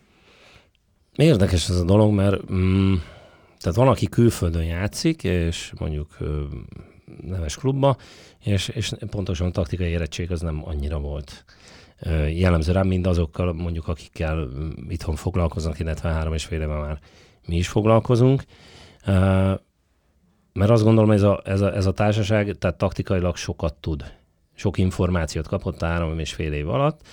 [1.16, 2.94] Érdekes ez a dolog, mert mm,
[3.60, 6.44] tehát van, aki külföldön játszik, és mondjuk ö,
[7.20, 7.96] neves klubba,
[8.44, 11.44] és, és pontosan a taktikai érettség az nem annyira volt
[12.30, 14.48] jellemző rám, mint azokkal mondjuk, akikkel
[14.88, 16.98] itthon foglalkoznak, illetve három és fél éve már
[17.46, 18.44] mi is foglalkozunk.
[20.52, 24.17] Mert azt gondolom, ez a, ez a, ez a társaság, tehát taktikailag sokat tud.
[24.58, 27.06] Sok információt kapott három és fél év alatt.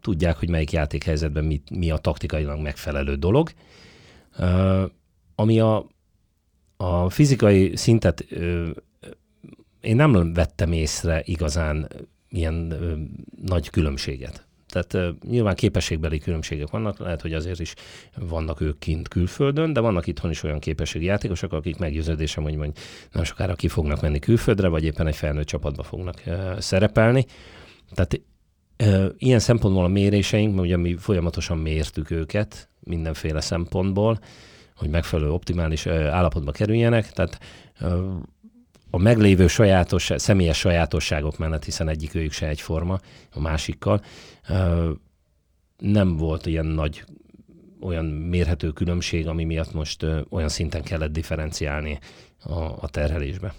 [0.00, 3.50] Tudják, hogy melyik játékhelyzetben mi, mi a taktikailag megfelelő dolog.
[4.38, 4.82] Uh,
[5.34, 5.86] ami a,
[6.76, 8.68] a fizikai szintet uh,
[9.80, 11.88] én nem vettem észre igazán
[12.28, 12.98] ilyen uh,
[13.46, 14.47] nagy különbséget.
[14.68, 17.74] Tehát uh, nyilván képességbeli különbségek vannak, lehet, hogy azért is
[18.18, 22.76] vannak ők kint külföldön, de vannak itthon is olyan képességi játékosok, akik meggyőződésem, hogy mondjuk
[23.12, 27.26] nem sokára ki fognak menni külföldre, vagy éppen egy felnőtt csapatba fognak uh, szerepelni.
[27.94, 28.20] Tehát
[29.18, 34.18] ilyen szempontból a méréseink, mert ugye mi folyamatosan mértük őket mindenféle szempontból,
[34.76, 37.38] hogy megfelelő optimális állapotba kerüljenek, tehát
[38.90, 43.00] a meglévő sajátos, személyes sajátosságok mellett, hiszen egyik őjük se egyforma
[43.32, 44.02] a másikkal,
[45.78, 47.04] nem volt ilyen nagy
[47.80, 51.98] olyan mérhető különbség, ami miatt most olyan szinten kellett differenciálni
[52.42, 53.54] a, a terhelésbe.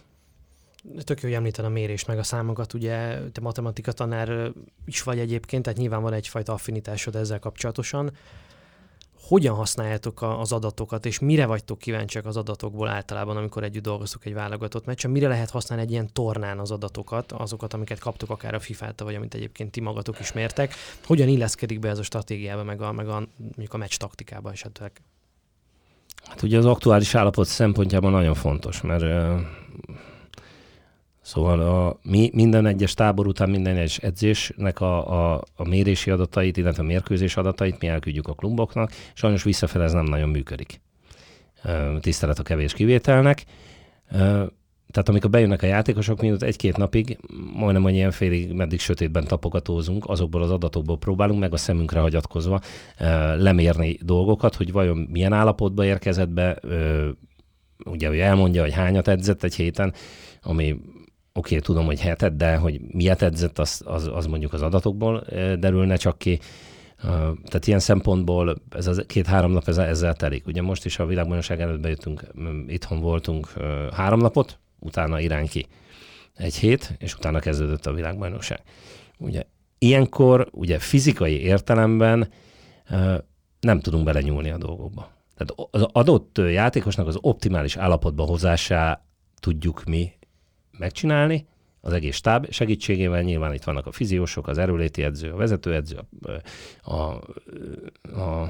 [1.04, 4.52] Tök jó, hogy említed a mérést, meg a számokat, ugye te matematika tanár
[4.86, 8.12] is vagy egyébként, tehát nyilván van egyfajta affinitásod ezzel kapcsolatosan.
[9.30, 14.34] Hogyan használjátok az adatokat, és mire vagytok kíváncsiak az adatokból általában, amikor együtt dolgoztok egy
[14.34, 15.12] válogatott meccsen?
[15.12, 19.16] Mire lehet használni egy ilyen tornán az adatokat, azokat, amiket kaptok akár a FIFA-tól, vagy
[19.16, 20.74] amit egyébként ti magatok is mértek?
[21.06, 24.92] Hogyan illeszkedik be ez a stratégiába, meg a, meg a, mondjuk a meccs taktikába esetleg?
[26.24, 29.04] Hát ugye az aktuális állapot szempontjában nagyon fontos, mert
[31.30, 36.58] Szóval a, mi minden egyes tábor után minden egyes edzésnek a, a, a mérési adatait,
[36.58, 38.92] illetve a mérkőzés adatait mi elküldjük a kluboknak.
[39.14, 40.82] Sajnos visszafele ez nem nagyon működik.
[42.00, 43.44] Tisztelet a kevés kivételnek.
[44.92, 47.18] Tehát amikor bejönnek a játékosok, mint egy-két napig,
[47.54, 52.62] majdnem, hogy ilyen félig, meddig sötétben tapogatózunk, azokból az adatokból próbálunk meg a szemünkre hagyatkozva
[53.38, 56.60] lemérni dolgokat, hogy vajon milyen állapotba érkezett be,
[57.86, 59.94] ugye, hogy elmondja, hogy hányat edzett egy héten,
[60.42, 60.76] ami
[61.40, 65.24] oké, okay, tudom, hogy hetet, de hogy miért edzett, az, az, az mondjuk az adatokból
[65.60, 66.40] derülne csak ki.
[67.46, 70.48] Tehát ilyen szempontból ez a két-három nap ezzel, ezzel telik.
[70.48, 72.24] Ugye most is a világbajnokság előtt bejöttünk,
[72.68, 73.48] itthon voltunk
[73.94, 75.68] három napot, utána irány ki
[76.36, 78.62] egy hét, és utána kezdődött a világbajnokság.
[79.18, 79.44] Ugye
[79.78, 82.30] ilyenkor ugye fizikai értelemben
[83.60, 85.12] nem tudunk belenyúlni a dolgokba.
[85.38, 89.04] Tehát az adott játékosnak az optimális állapotba hozásá
[89.40, 90.12] tudjuk mi
[90.80, 91.48] megcsinálni,
[91.82, 96.00] az egész stáb segítségével, nyilván itt vannak a fiziósok, az erőléti edző, a vezetőedző,
[96.82, 97.22] a, a,
[98.20, 98.42] a,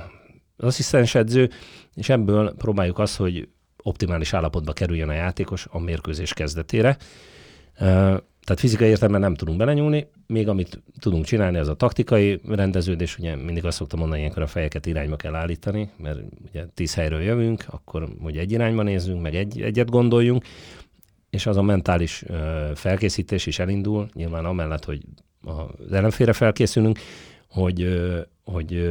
[0.58, 1.50] az asszisztens edző,
[1.96, 3.48] és ebből próbáljuk azt, hogy
[3.84, 6.98] optimális állapotba kerüljön a játékos a mérkőzés kezdetére.
[8.50, 13.36] Tehát fizikai értelemben nem tudunk belenyúlni, még amit tudunk csinálni, az a taktikai rendeződés, ugye
[13.36, 17.66] mindig azt szoktam mondani, ilyenkor a fejeket irányba kell állítani, mert ugye tíz helyről jövünk,
[17.70, 20.44] akkor ugye egy irányba nézzünk, meg egy, egyet gondoljunk,
[21.30, 22.24] és az a mentális
[22.76, 25.02] felkészítés is elindul, nyilván amellett, hogy
[25.44, 27.00] az ellenfélre felkészülünk,
[27.50, 28.00] hogy,
[28.44, 28.90] hogy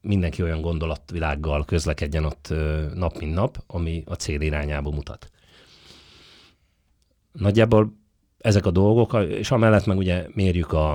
[0.00, 2.54] mindenki olyan gondolatvilággal közlekedjen ott
[2.94, 5.30] nap mint nap, ami a cél irányába mutat.
[7.32, 7.92] Nagyjából
[8.38, 10.92] ezek a dolgok, és amellett meg ugye mérjük a,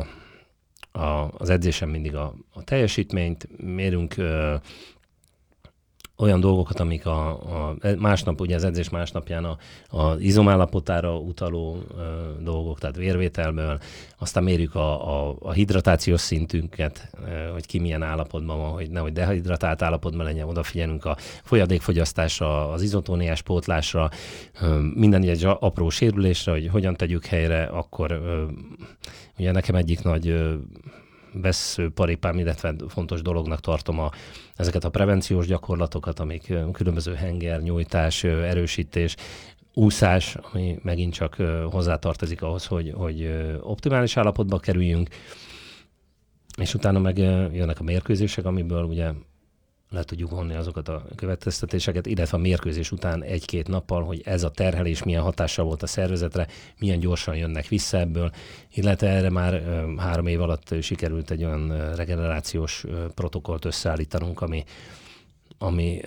[0.91, 4.15] a, az edzésen mindig a, a teljesítményt, mérünk
[6.19, 9.57] olyan dolgokat, amik a, a másnap, ugye az edzés másnapján a,
[9.97, 12.03] a izomállapotára utaló ö,
[12.43, 13.79] dolgok, tehát vérvételből,
[14.17, 19.13] aztán mérjük a, a, a hidratációs szintünket, ö, hogy ki milyen állapotban van, hogy nehogy
[19.13, 24.09] dehidratált állapotban legyen, odafigyelünk a folyadékfogyasztásra, az izotóniás pótlásra,
[24.61, 28.43] ö, minden egy apró sérülésre, hogy hogyan tegyük helyre, akkor ö,
[29.37, 30.55] ugye nekem egyik nagy ö,
[31.33, 34.11] vesző paripám, illetve fontos dolognak tartom a,
[34.55, 39.15] ezeket a prevenciós gyakorlatokat, amik különböző henger, nyújtás, erősítés,
[39.73, 41.35] úszás, ami megint csak
[41.71, 43.29] hozzátartozik ahhoz, hogy, hogy
[43.61, 45.09] optimális állapotba kerüljünk,
[46.61, 47.17] és utána meg
[47.53, 49.11] jönnek a mérkőzések, amiből ugye
[49.89, 54.51] le tudjuk vonni azokat a következtetéseket, illetve a mérkőzés után egy-két nappal, hogy ez a
[54.51, 56.47] terhelés milyen hatással volt a szervezetre,
[56.77, 58.31] milyen gyorsan jönnek vissza ebből,
[58.73, 59.63] illetve erre már
[59.97, 64.63] három év alatt sikerült egy olyan regenerációs protokollt összeállítanunk, ami,
[65.57, 66.01] ami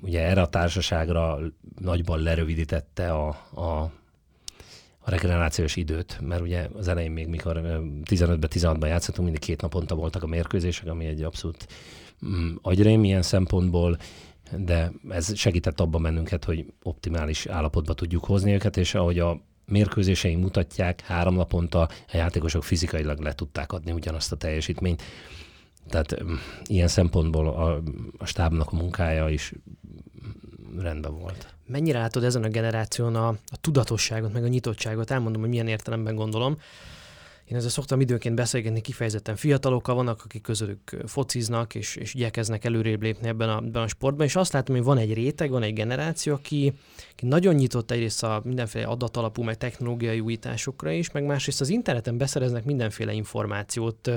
[0.00, 1.38] ugye erre a társaságra
[1.78, 3.90] nagyban lerövidítette a, a
[5.08, 7.56] a regenerációs időt, mert ugye az elején még mikor
[8.04, 11.66] 15-ben, 16-ban játszottunk, mindig két naponta voltak a mérkőzések, ami egy abszolút
[12.62, 13.98] agyrém ilyen szempontból,
[14.56, 20.42] de ez segített abban bennünket, hogy optimális állapotba tudjuk hozni őket, és ahogy a mérkőzéseink
[20.42, 25.02] mutatják, három naponta a játékosok fizikailag le tudták adni ugyanazt a teljesítményt.
[25.88, 27.82] Tehát mm, ilyen szempontból a,
[28.18, 29.52] a stábnak a munkája is
[30.78, 31.54] rendben volt.
[31.66, 35.10] Mennyire látod ezen a generáción a, a tudatosságot, meg a nyitottságot?
[35.10, 36.58] Elmondom, hogy milyen értelemben gondolom.
[37.50, 43.02] Én ezzel szoktam időnként beszélgetni kifejezetten fiatalokkal, vannak, akik közülük fociznak, és, és igyekeznek előrébb
[43.02, 45.72] lépni ebben a, ebben a sportban, és azt látom, hogy van egy réteg, van egy
[45.72, 46.72] generáció, aki,
[47.12, 52.18] aki nagyon nyitott egyrészt a mindenféle adatalapú, meg technológiai újításokra is, meg másrészt az interneten
[52.18, 54.10] beszereznek mindenféle információt,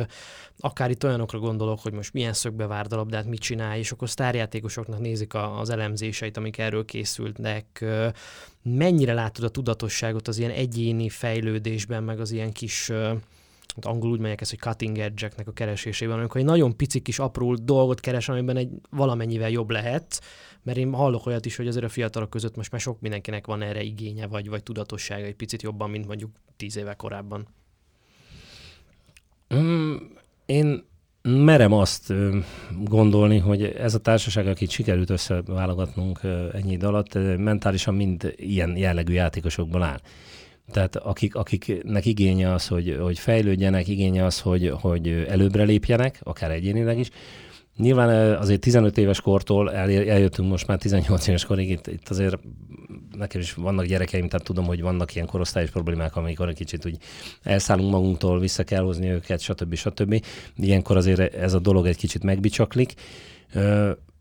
[0.60, 4.10] akár itt olyanokra gondolok, hogy most milyen szögbe várd a labdát, mit csinál, és akkor
[4.10, 7.86] sztárjátékosoknak nézik az elemzéseit, amik erről készültek,
[8.64, 12.92] mennyire látod a tudatosságot az ilyen egyéni fejlődésben, meg az ilyen kis
[13.76, 17.20] hát angolul úgy mondják ezt, hogy cutting edge a keresésében, amikor egy nagyon pici kis
[17.20, 20.22] apró dolgot keres, amiben egy valamennyivel jobb lehet,
[20.64, 23.62] mert én hallok olyat is, hogy azért a fiatalok között most már sok mindenkinek van
[23.62, 27.48] erre igénye, vagy, vagy tudatossága egy picit jobban, mint mondjuk tíz éve korábban.
[29.56, 29.96] Mm,
[30.46, 30.84] én
[31.24, 32.14] merem azt
[32.84, 36.20] gondolni, hogy ez a társaság, akit sikerült összeválogatnunk
[36.54, 40.00] ennyi idő alatt, mentálisan mind ilyen jellegű játékosokból áll.
[40.72, 46.52] Tehát akik, akiknek igénye az, hogy, hogy fejlődjenek, igénye az, hogy, hogy előbbre lépjenek, akár
[46.52, 47.10] egyénileg is,
[47.82, 52.40] Nyilván azért 15 éves kortól eljöttünk most már 18 éves korig, itt, itt azért
[53.18, 56.98] nekem is vannak gyerekeim, tehát tudom, hogy vannak ilyen korosztályos problémák, amikor egy kicsit úgy
[57.44, 59.76] elszállunk magunktól, vissza kell hozni őket, stb.
[59.76, 60.24] stb.
[60.56, 62.94] Ilyenkor azért ez a dolog egy kicsit megbicsaklik.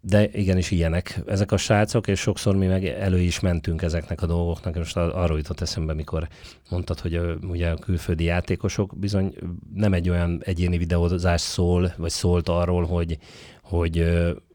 [0.03, 4.26] De igenis ilyenek ezek a srácok, és sokszor mi meg elő is mentünk ezeknek a
[4.26, 4.74] dolgoknak.
[4.74, 6.28] Most arról jutott eszembe, mikor
[6.70, 9.34] mondtad, hogy a, ugye a külföldi játékosok bizony
[9.74, 13.18] nem egy olyan egyéni videózás szól, vagy szólt arról, hogy,
[13.62, 14.05] hogy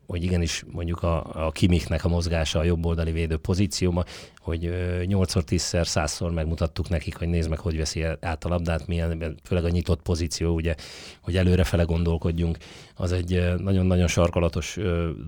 [0.08, 4.04] hogy igenis mondjuk a, a Kimiknek a mozgása a jobb oldali védő pozícióma,
[4.38, 4.60] hogy
[5.02, 9.64] 8-szor, 10-szer, 100-szor megmutattuk nekik, hogy nézd meg, hogy veszi át a labdát, milyen, főleg
[9.66, 10.76] a nyitott pozíció, ugye,
[11.22, 12.58] hogy előrefele gondolkodjunk,
[12.96, 14.78] az egy nagyon-nagyon sarkalatos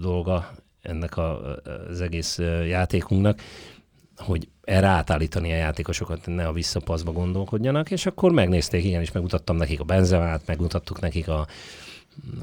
[0.01, 0.51] dolga
[0.81, 1.55] ennek a,
[1.89, 3.41] az egész játékunknak,
[4.17, 9.55] hogy erre átállítani a játékosokat, ne a visszapaszba gondolkodjanak, és akkor megnézték, igen, és megmutattam
[9.55, 11.47] nekik a benzemát, megmutattuk nekik a,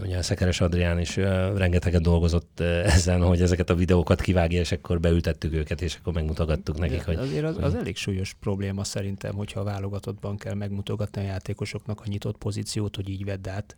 [0.02, 1.16] ugye a Szekeres Adrián is
[1.56, 2.60] rengeteget dolgozott
[2.96, 7.04] ezen, hogy ezeket a videókat kivágja, és akkor beültettük őket, és akkor megmutogattuk nekik, De
[7.04, 7.16] hogy...
[7.16, 12.08] Azért az, az elég súlyos probléma szerintem, hogyha a válogatottban kell megmutogatni a játékosoknak a
[12.08, 13.76] nyitott pozíciót, hogy így vedd át.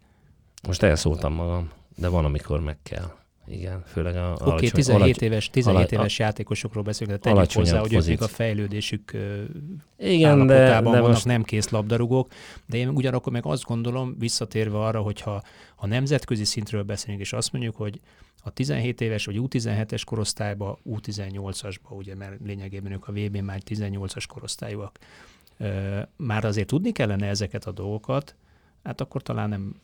[0.67, 3.13] Most elszóltam magam, de van, amikor meg kell.
[3.49, 7.53] Igen, főleg a Oké, okay, 17 alacs, éves, 17 éves a, játékosokról beszélünk, de tegyük
[7.53, 9.17] hozzá, hogy ők még a fejlődésük
[9.99, 11.25] Igen, de, de vannak most...
[11.25, 12.29] nem kész labdarúgók,
[12.67, 15.43] de én ugyanakkor meg azt gondolom, visszatérve arra, hogyha
[15.77, 18.01] a nemzetközi szintről beszélünk, és azt mondjuk, hogy
[18.43, 24.25] a 17 éves vagy U17-es korosztályba, U18-asba, ugye, mert lényegében ők a VB már 18-as
[24.29, 24.99] korosztályúak,
[26.17, 28.35] már azért tudni kellene ezeket a dolgokat,
[28.85, 29.75] hát akkor talán nem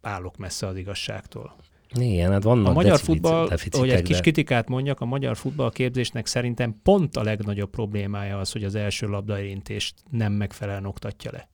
[0.00, 1.56] állok messze az igazságtól.
[1.94, 6.26] Igen, hát vannak A magyar futball, hogy egy kis kritikát mondjak, a magyar futball képzésnek
[6.26, 11.48] szerintem pont a legnagyobb problémája az, hogy az első labdaérintést nem megfelelően oktatja le.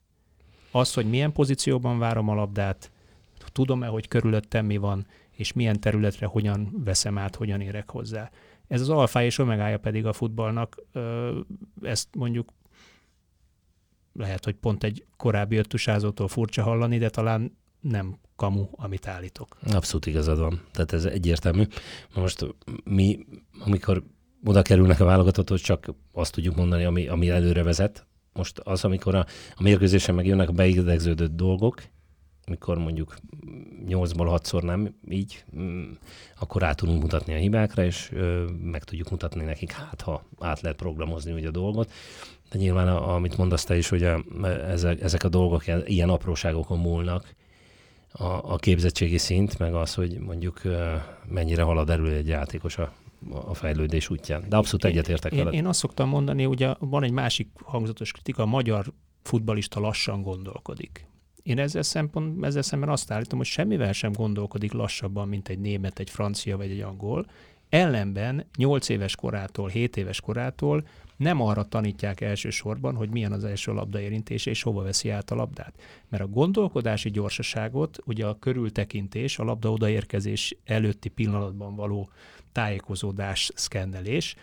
[0.71, 2.91] Az, hogy milyen pozícióban várom a labdát,
[3.53, 8.31] tudom-e, hogy körülöttem mi van, és milyen területre hogyan veszem át, hogyan érek hozzá.
[8.69, 10.83] Ez az alfá és omegája pedig a futballnak,
[11.83, 12.53] ezt mondjuk
[14.13, 19.59] lehet, hogy pont egy korábbi öttusázótól furcsa hallani, de talán nem kamu, amit állítok.
[19.73, 20.61] Abszolút igazad van.
[20.73, 21.65] Tehát ez egyértelmű.
[22.15, 22.47] Most
[22.85, 23.19] mi,
[23.65, 24.03] amikor
[24.45, 28.07] oda kerülnek a válogatotthoz, csak azt tudjuk mondani, ami, ami előre vezet.
[28.33, 31.83] Most az, amikor a, a mérkőzésen megjönnek a beidegződött dolgok,
[32.47, 33.17] mikor mondjuk
[33.87, 35.91] 8-ból 6-szor nem így, mm,
[36.39, 40.61] akkor át tudunk mutatni a hibákra, és ö, meg tudjuk mutatni nekik, hát ha át
[40.61, 41.93] lehet programozni ugye a dolgot.
[42.51, 44.25] De nyilván, a, amit mondasz te is, hogy a,
[44.69, 47.35] ezek, ezek a dolgok ilyen apróságokon múlnak,
[48.13, 50.61] a, a képzettségi szint, meg az, hogy mondjuk
[51.29, 52.93] mennyire halad erő egy játékos a,
[53.31, 54.45] a fejlődés útján.
[54.49, 55.53] De abszolút egyetértek veled.
[55.53, 58.93] Én, én azt szoktam mondani, ugye van egy másik hangzatos kritika, a magyar
[59.23, 61.09] futbalista lassan gondolkodik.
[61.43, 65.99] Én ezzel, szempont, ezzel szemben azt állítom, hogy semmivel sem gondolkodik lassabban, mint egy német,
[65.99, 67.27] egy francia vagy egy angol.
[67.69, 70.87] Ellenben 8 éves korától, 7 éves korától
[71.21, 75.75] nem arra tanítják elsősorban, hogy milyen az első labdaérintés és hova veszi át a labdát.
[76.09, 82.11] Mert a gondolkodási gyorsaságot, ugye a körültekintés, a labda odaérkezés előtti pillanatban való
[82.53, 84.37] tájékozódás, szkennelés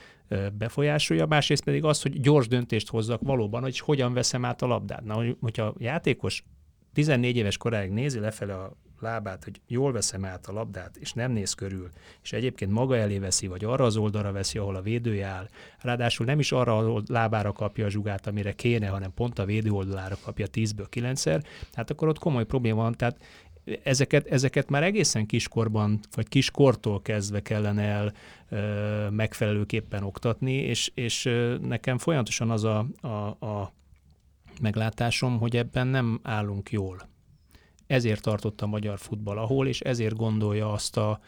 [0.58, 5.04] befolyásolja, másrészt pedig az, hogy gyors döntést hozzak valóban, hogy hogyan veszem át a labdát.
[5.04, 6.44] Na, hogyha a játékos
[6.94, 11.32] 14 éves koráig nézi lefele a lábát, hogy jól veszem át a labdát, és nem
[11.32, 11.90] néz körül,
[12.24, 15.50] és egyébként maga elé veszi, vagy arra az oldalra veszi, ahol a védője áll,
[15.82, 19.70] ráadásul nem is arra a lábára kapja a zsugát, amire kéne, hanem pont a védő
[19.70, 21.44] oldalára kapja 10-ből 9-szer,
[21.74, 22.94] hát akkor ott komoly probléma van.
[22.94, 23.18] Tehát
[23.84, 28.14] ezeket, ezeket már egészen kiskorban, vagy kiskortól kezdve kellene el
[28.50, 33.08] ö, megfelelőképpen oktatni, és, és ö, nekem folyamatosan az a, a,
[33.46, 33.74] a
[34.62, 37.16] meglátásom, hogy ebben nem állunk jól
[37.88, 41.20] ezért tartott a magyar futball ahol, és ezért gondolja azt a,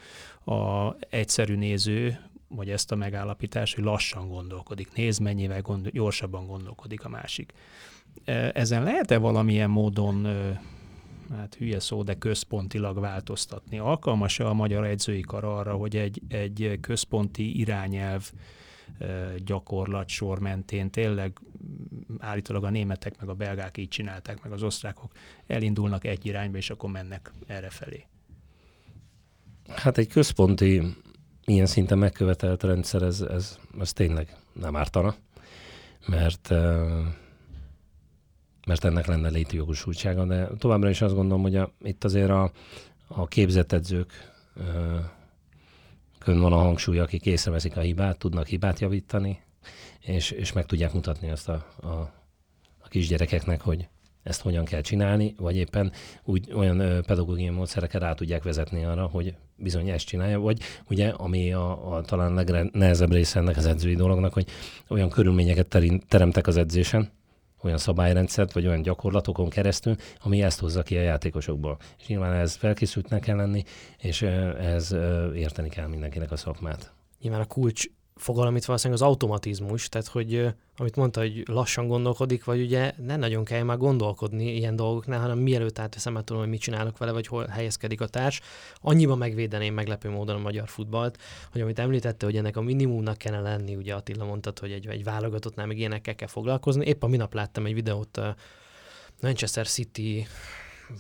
[0.53, 4.93] a egyszerű néző, vagy ezt a megállapítást, hogy lassan gondolkodik.
[4.93, 7.53] Nézd, mennyivel gondol, gyorsabban gondolkodik a másik.
[8.23, 10.27] E, ezen lehet-e valamilyen módon,
[11.37, 13.79] hát hülye szó, de központilag változtatni?
[13.79, 18.31] Alkalmas-e a magyar edzői kar arra, hogy egy, egy központi irányelv
[19.37, 21.39] gyakorlat sor mentén tényleg
[22.17, 25.11] állítólag a németek meg a belgák így csinálták, meg az osztrákok
[25.47, 28.05] elindulnak egy irányba, és akkor mennek erre felé.
[29.67, 30.81] Hát egy központi,
[31.45, 35.15] ilyen szinten megkövetelt rendszer, ez, ez, ez tényleg nem ártana,
[36.07, 36.53] mert
[38.69, 42.51] mert ennek lenne létjogosultsága, de továbbra is azt gondolom, hogy a, itt azért a,
[43.07, 44.11] a képzett edzők
[46.19, 49.41] kön van a hangsúly, akik észreveszik a hibát, tudnak hibát javítani,
[49.99, 52.13] és, és meg tudják mutatni azt a, a
[52.89, 53.87] kisgyerekeknek, hogy
[54.23, 55.91] ezt hogyan kell csinálni, vagy éppen
[56.23, 61.53] úgy olyan pedagógiai módszerekkel rá tudják vezetni arra, hogy bizony ezt csinálja, vagy ugye, ami
[61.53, 64.47] a, a talán legnehezebb része ennek az edzői dolognak, hogy
[64.87, 67.11] olyan körülményeket teremtek az edzésen,
[67.63, 71.77] olyan szabályrendszert, vagy olyan gyakorlatokon keresztül, ami ezt hozza ki a játékosokból.
[71.99, 73.63] És nyilván ez felkészültnek kell lenni,
[73.97, 74.95] és ez
[75.35, 76.93] érteni kell mindenkinek a szakmát.
[77.21, 77.85] Nyilván a kulcs
[78.19, 83.15] fogalom itt valószínűleg az automatizmus, tehát hogy amit mondta, hogy lassan gondolkodik, vagy ugye ne
[83.15, 87.11] nagyon kell már gondolkodni ilyen dolgoknál, hanem mielőtt átveszem, már tudom, hogy mit csinálok vele,
[87.11, 88.41] vagy hol helyezkedik a társ.
[88.81, 91.17] Annyiban megvédeném meglepő módon a magyar futballt,
[91.51, 95.03] hogy amit említette, hogy ennek a minimumnak kellene lenni, ugye Attila mondtad, hogy egy, egy
[95.03, 96.85] válogatottnál még ilyenekkel kell foglalkozni.
[96.85, 98.35] Épp a minap láttam egy videót a
[99.21, 100.27] Manchester City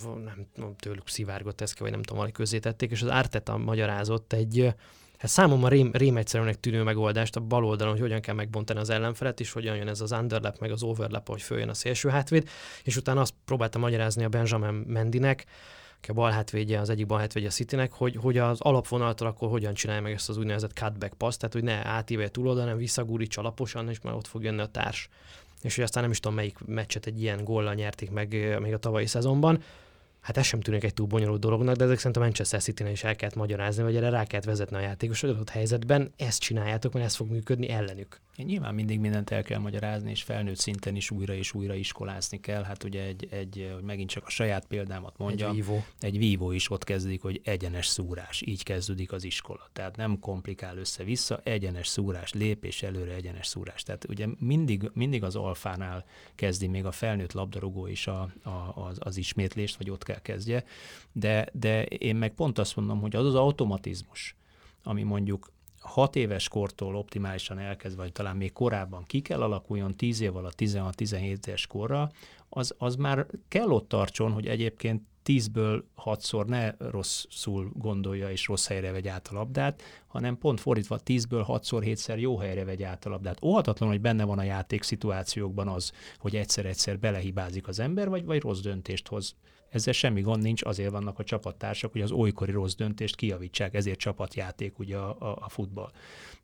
[0.03, 4.33] nem, nem tőlük szivárgott ez, vagy nem tudom, valahogy közé tették, és az Arteta magyarázott
[4.33, 4.73] egy
[5.19, 8.89] hát számomra rém, rém egyszerűnek tűnő megoldást a bal oldalon, hogy hogyan kell megbontani az
[8.89, 12.49] ellenfelet, és hogyan jön ez az underlap, meg az overlap, hogy följön a szélső hátvéd,
[12.83, 15.45] és utána azt próbáltam magyarázni a Benjamin Mendinek,
[15.97, 19.49] aki a bal hátvédje, az egyik bal hátvédje a Citynek, hogy, hogy az alapvonaltól akkor
[19.49, 23.37] hogyan csinálja meg ezt az úgynevezett cutback pass, tehát hogy ne átívelje túloldal, hanem visszagúríts
[23.37, 25.09] alaposan, és már ott fog jönni a társ.
[25.61, 28.77] És hogy aztán nem is tudom, melyik meccset egy ilyen góllal nyerték meg még a
[28.77, 29.63] tavalyi szezonban,
[30.21, 33.03] Hát ez sem tűnik egy túl bonyolult dolognak, de ezek szerint a Manchester city is
[33.03, 37.05] el kellett magyarázni, vagy erre rá kellett vezetni a játékos adott helyzetben, ezt csináljátok, mert
[37.05, 38.19] ez fog működni ellenük.
[38.43, 42.63] Nyilván mindig mindent el kell magyarázni, és felnőtt szinten is újra és újra iskolázni kell.
[42.63, 45.83] Hát ugye egy, egy hogy megint csak a saját példámat mondjam, egy vívó.
[45.99, 49.69] egy vívó is ott kezdik, hogy egyenes szúrás, így kezdődik az iskola.
[49.73, 53.83] Tehát nem komplikál össze-vissza, egyenes szúrás, lépés előre, egyenes szúrás.
[53.83, 56.05] Tehát ugye mindig, mindig az alfánál
[56.35, 60.63] kezdi még a felnőtt labdarúgó is a, a, az, az ismétlést, vagy ott kell kezdje,
[61.11, 64.35] de, de én meg pont azt mondom, hogy az az automatizmus,
[64.83, 70.21] ami mondjuk hat éves kortól optimálisan elkezd, vagy talán még korábban ki kell alakuljon 10
[70.21, 72.11] év alatt 16-17 éves korra,
[72.49, 78.67] az, az már kell ott tartson, hogy egyébként tízből hatszor ne rosszul gondolja és rossz
[78.67, 83.05] helyre vegy át a labdát, hanem pont fordítva tízből hatszor, hétszer jó helyre vegy át
[83.05, 83.43] a labdát.
[83.43, 88.41] Óhatatlan, hogy benne van a játék szituációkban az, hogy egyszer-egyszer belehibázik az ember, vagy, vagy
[88.41, 89.35] rossz döntést hoz
[89.69, 93.99] ezzel semmi gond nincs, azért vannak a csapattársak, hogy az olykori rossz döntést kiavítsák, ezért
[93.99, 95.91] csapatjáték ugye a, a, a futball.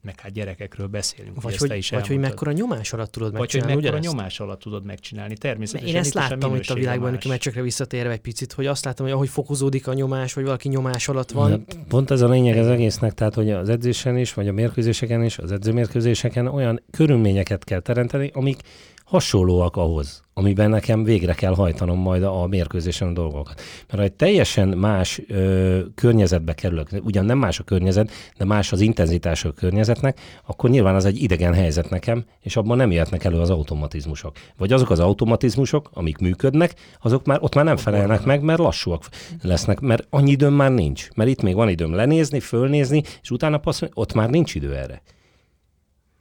[0.03, 1.41] Meg hát gyerekekről beszélünk.
[1.41, 3.73] Vagy, hogy, is vagy hogy mekkora nyomás alatt tudod vagy megcsinálni.
[3.73, 5.37] Vagy hogy mekkora nyomás alatt tudod megcsinálni.
[5.37, 5.87] Természetesen.
[5.87, 9.15] Én ezt láttam itt a világban, hogy meccsekre visszatérve egy picit, hogy azt látom, hogy
[9.15, 11.49] ahogy fokozódik a nyomás, vagy valaki nyomás alatt van.
[11.49, 15.23] Hát pont ez a lényeg az egésznek, tehát hogy az edzésen is, vagy a mérkőzéseken
[15.23, 18.61] is, az edzőmérkőzéseken olyan körülményeket kell teremteni, amik
[19.05, 23.61] hasonlóak ahhoz, amiben nekem végre kell hajtanom majd a mérkőzésen a dolgokat.
[23.87, 28.71] Mert ha egy teljesen más ö, környezetbe kerülök, ugyan nem más a környezet, de más
[28.71, 33.23] az intenzitása a környezetnek, akkor nyilván az egy idegen helyzet nekem, és abban nem jöhetnek
[33.23, 34.35] elő az automatizmusok.
[34.57, 39.03] Vagy azok az automatizmusok, amik működnek, azok már ott már nem felelnek meg, mert lassúak
[39.41, 41.07] lesznek, mert annyi időm már nincs.
[41.15, 45.01] Mert itt még van időm lenézni, fölnézni, és utána passzolni, ott már nincs idő erre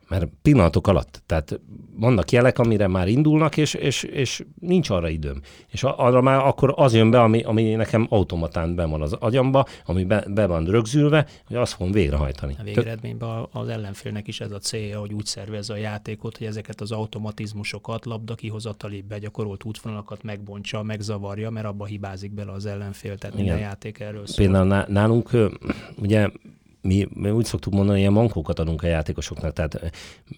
[0.08, 1.60] mert pillanatok alatt, tehát
[1.96, 5.40] vannak jelek, amire már indulnak, és, és, és nincs arra időm.
[5.70, 9.66] És arra már akkor az jön be, ami, ami nekem automatán be van az agyamba,
[9.84, 12.56] ami be, be van rögzülve, hogy azt fogom végrehajtani.
[12.58, 16.80] A végeredményben az ellenfélnek is ez a célja, hogy úgy szervezze a játékot, hogy ezeket
[16.80, 23.36] az automatizmusokat, labda kihozatali begyakorolt útvonalakat megbontsa, megzavarja, mert abba hibázik bele az ellenfél, tehát
[23.36, 23.46] Igen.
[23.46, 24.46] minden játék erről szól.
[24.46, 25.30] Például nálunk
[25.96, 26.28] ugye
[26.84, 29.92] mi, mi úgy szoktuk mondani, ilyen mankókat adunk a játékosoknak, tehát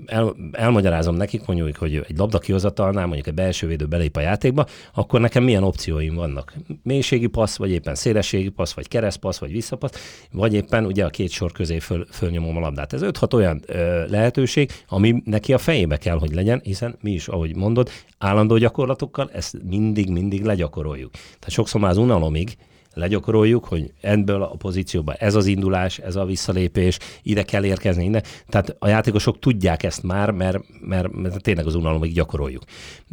[0.06, 4.66] el, elmagyarázom nekik, mondjuk, hogy egy labda kihozatalnál, mondjuk egy belső védő belép a játékba,
[4.94, 6.54] akkor nekem milyen opcióim vannak.
[6.82, 11.30] Mélységi passz, vagy éppen szélességi passz, vagy keresztpassz, vagy visszapassz, vagy éppen ugye a két
[11.30, 12.92] sor közé föl, fölnyomom a labdát.
[12.92, 17.28] Ez 5-6 olyan ö, lehetőség, ami neki a fejébe kell, hogy legyen, hiszen mi is,
[17.28, 21.10] ahogy mondod, állandó gyakorlatokkal ezt mindig-mindig legyakoroljuk.
[21.10, 22.56] Tehát sokszor már az unalomig,
[22.96, 28.22] legyakoroljuk, hogy ebből a pozícióban ez az indulás, ez a visszalépés, ide kell érkezni, innen.
[28.48, 32.62] Tehát a játékosok tudják ezt már, mert, mert, mert tényleg az unalomig gyakoroljuk.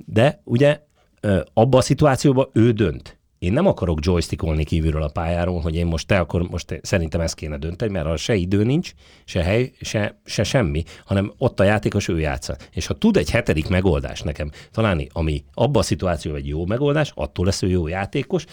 [0.05, 0.79] De ugye
[1.53, 3.17] abban a szituációban ő dönt.
[3.43, 7.35] Én nem akarok joystickolni kívülről a pályáról, hogy én most te akkor most szerintem ezt
[7.35, 8.91] kéne dönteni, mert arra se idő nincs,
[9.25, 12.55] se hely, se, se semmi, hanem ott a játékos ő játsza.
[12.71, 17.11] És ha tud egy hetedik megoldás nekem találni, ami abban a szituációban egy jó megoldás,
[17.15, 18.45] attól lesz ő jó játékos,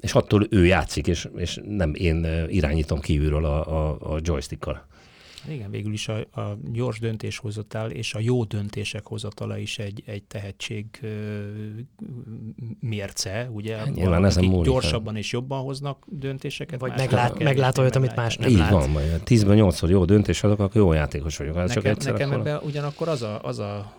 [0.00, 4.86] és attól ő játszik, és, és nem én irányítom kívülről a, a, a joystickkal.
[5.50, 10.22] Igen, végül is a, a gyors döntéshozatal és a jó döntések hozatala is egy, egy
[10.22, 10.86] tehetség
[12.80, 13.76] mérce, ugye?
[13.76, 14.70] Hát, nyilván ezen múlik.
[14.70, 16.80] Gyorsabban és jobban hoznak döntéseket.
[16.80, 18.70] Vagy meglát, meglát olyat, amit más nem Így lát.
[18.70, 21.54] van, vagy 10-ben 8 jó döntés azok, akkor jó játékos vagyok.
[21.54, 22.46] nekem, csak egyszer nekem akkor...
[22.46, 23.94] ebben ugyanakkor az a, az a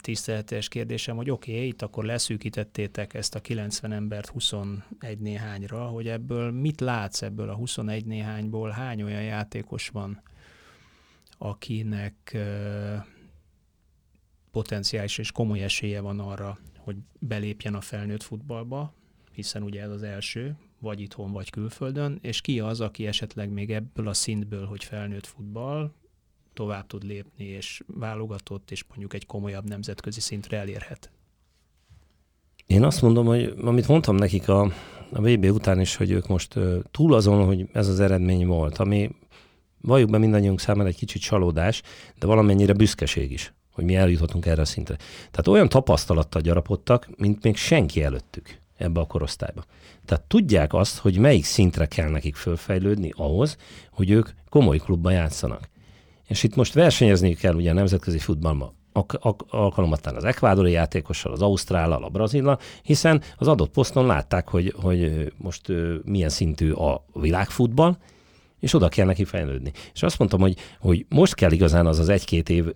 [0.00, 4.82] tiszteletes kérdésem, hogy oké, okay, itt akkor leszűkítettétek ezt a 90 embert 21
[5.18, 10.22] néhányra, hogy ebből mit látsz ebből a 21 néhányból, hány olyan játékos van,
[11.38, 12.36] akinek
[14.50, 18.94] potenciális és komoly esélye van arra, hogy belépjen a felnőtt futballba,
[19.32, 23.70] hiszen ugye ez az első, vagy itthon, vagy külföldön, és ki az, aki esetleg még
[23.70, 25.92] ebből a szintből, hogy felnőtt futball,
[26.54, 31.10] tovább tud lépni, és válogatott, és mondjuk egy komolyabb nemzetközi szintre elérhet?
[32.66, 34.62] Én azt mondom, hogy amit mondtam nekik a,
[35.12, 36.58] a VB után is, hogy ők most
[36.90, 39.10] túl azon, hogy ez az eredmény volt, ami
[39.80, 41.82] valljuk be mindannyiunk számára egy kicsit csalódás,
[42.18, 44.96] de valamennyire büszkeség is, hogy mi eljutottunk erre a szintre.
[45.30, 49.64] Tehát olyan tapasztalattal gyarapodtak, mint még senki előttük ebbe a korosztályba.
[50.04, 53.56] Tehát tudják azt, hogy melyik szintre kell nekik fölfejlődni ahhoz,
[53.92, 55.68] hogy ők komoly klubban játszanak.
[56.26, 58.76] És itt most versenyezni kell ugye a nemzetközi futballban
[59.48, 65.32] alkalomattán az ekvádori játékossal, az ausztrállal, a brazillal, hiszen az adott poszton látták, hogy, hogy
[65.36, 65.72] most
[66.04, 67.96] milyen szintű a világfutball,
[68.60, 69.72] és oda kell neki fejlődni.
[69.94, 72.66] És azt mondtam, hogy, hogy most kell igazán az az egy-két év,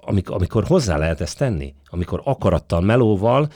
[0.00, 3.48] amikor, amikor hozzá lehet ezt tenni, amikor akarattal, melóval,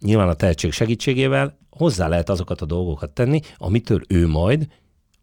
[0.00, 4.66] nyilván a tehetség segítségével hozzá lehet azokat a dolgokat tenni, amitől ő majd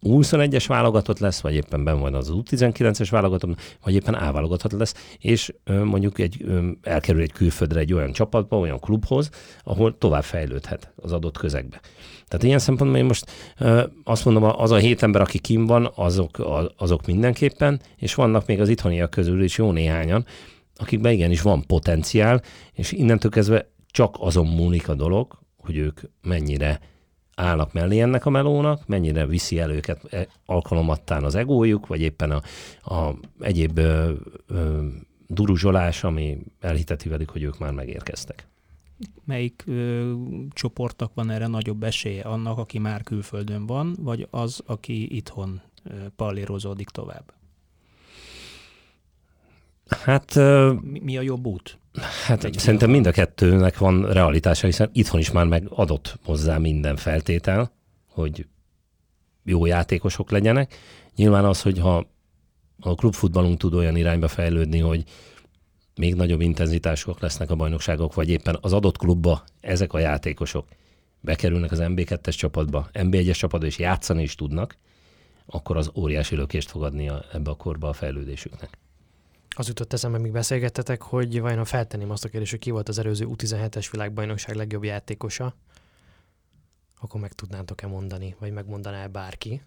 [0.04, 4.94] 21-es válogatott lesz, vagy éppen ben van az U19-es válogatott, vagy éppen A válogatott lesz,
[5.18, 6.44] és mondjuk egy,
[6.82, 9.30] elkerül egy külföldre egy olyan csapatba, olyan klubhoz,
[9.64, 11.80] ahol tovább fejlődhet az adott közegbe.
[12.28, 13.30] Tehát ilyen szempontból én most
[14.04, 16.38] azt mondom, az a hét ember, aki kim van, azok,
[16.76, 20.26] azok mindenképpen, és vannak még az itthoniak közül is jó néhányan,
[20.76, 22.42] akikben igenis van potenciál,
[22.72, 26.80] és innentől kezdve csak azon múlik a dolog, hogy ők mennyire
[27.34, 32.30] állnak mellé ennek a melónak, mennyire viszi el őket e, alkalomattán az egójuk, vagy éppen
[32.30, 32.42] a,
[32.94, 34.12] a egyéb ö,
[34.46, 34.86] ö,
[35.26, 38.46] duruzsolás, ami elhiteti velük, hogy ők már megérkeztek.
[39.24, 40.12] Melyik ö,
[40.50, 42.22] csoportnak van erre nagyobb esélye?
[42.22, 47.32] Annak, aki már külföldön van, vagy az, aki itthon ö, pallérozódik tovább?
[49.88, 50.34] Hát...
[50.80, 51.78] Mi, mi a jobb út?
[52.26, 56.96] Hát egy szerintem mind a kettőnek van realitása, hiszen itthon is már megadott hozzá minden
[56.96, 57.72] feltétel,
[58.08, 58.46] hogy
[59.44, 60.74] jó játékosok legyenek.
[61.16, 62.06] Nyilván az, hogyha
[62.80, 65.04] a klubfutballunk tud olyan irányba fejlődni, hogy
[65.94, 70.68] még nagyobb intenzitások lesznek a bajnokságok, vagy éppen az adott klubba ezek a játékosok
[71.20, 74.76] bekerülnek az MB2-es csapatba, MB1-es csapatba, és játszani is tudnak,
[75.46, 78.78] akkor az óriási lökést fog adni a, ebbe a korba a fejlődésüknek.
[79.56, 82.98] Az jutott eszembe, még beszélgettetek, hogy vajon feltenném azt a kérdést, hogy ki volt az
[82.98, 85.54] előző U17-es világbajnokság legjobb játékosa,
[87.00, 89.62] akkor meg tudnátok-e mondani, vagy megmondaná bárki?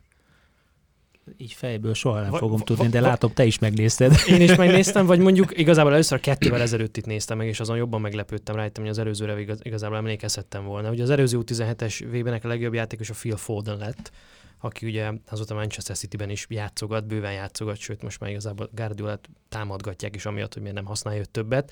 [1.37, 4.13] Így fejből soha nem va, fogom va, tudni, de va, látom, te is megnézted.
[4.27, 8.01] Én is megnéztem, vagy mondjuk igazából először kettővel ezelőtt itt néztem meg, és azon jobban
[8.01, 10.89] meglepődtem rajtam, hogy az előzőre igaz, igazából emlékezhettem volna.
[10.89, 14.11] Ugye az előző U17-es VB-nek a legjobb játékos a Phil Foden lett,
[14.59, 20.15] aki ugye azóta Manchester City-ben is játszogat, bőven játszogat, sőt most már igazából Guardiolát támadgatják
[20.15, 21.71] is amiatt, hogy miért nem használja őt többet.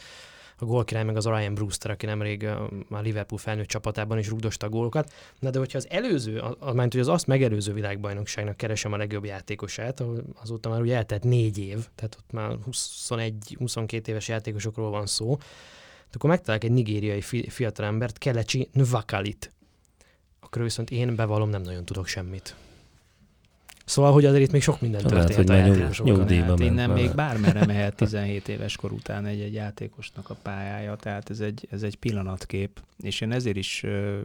[0.58, 2.44] A gólkirály meg az Ryan Brewster, aki nemrég
[2.90, 5.14] a Liverpool felnőtt csapatában is rúgdosta a gólokat.
[5.40, 10.04] Na de hogyha az előző, az, hogy az azt megelőző világbajnokságnak keresem a legjobb játékosát,
[10.42, 15.38] azóta már ugye eltelt négy év, tehát ott már 21-22 éves játékosokról van szó,
[16.14, 19.54] akkor megtalálok egy nigériai fiatalembert, Kelechi Nwakalit.
[20.40, 22.56] Akkor viszont én bevallom, nem nagyon tudok semmit.
[23.86, 25.48] Szóval, hogy azért itt még sok minden történt.
[25.48, 30.30] Lehet, hogy nyug, nyugdíjba hát innen még bármerre mehet 17 éves kor után egy-egy játékosnak
[30.30, 34.20] a pályája, tehát ez egy, ez egy pillanatkép, és én ezért is ö,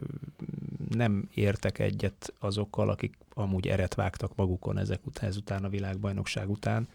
[0.89, 6.87] nem értek egyet azokkal, akik amúgy eret vágtak magukon ezek után, ezután a világbajnokság után,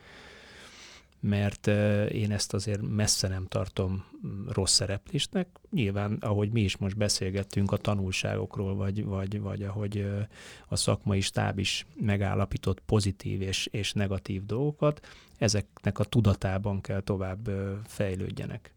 [1.21, 1.67] mert
[2.11, 5.49] én ezt azért messze nem tartom mm, rossz szereplésnek.
[5.71, 10.07] Nyilván, ahogy mi is most beszélgettünk a tanulságokról, vagy, vagy, vagy ahogy
[10.69, 15.07] a szakmai stáb is megállapított pozitív és, és negatív dolgokat,
[15.39, 17.51] ezeknek a tudatában kell tovább
[17.85, 18.75] fejlődjenek.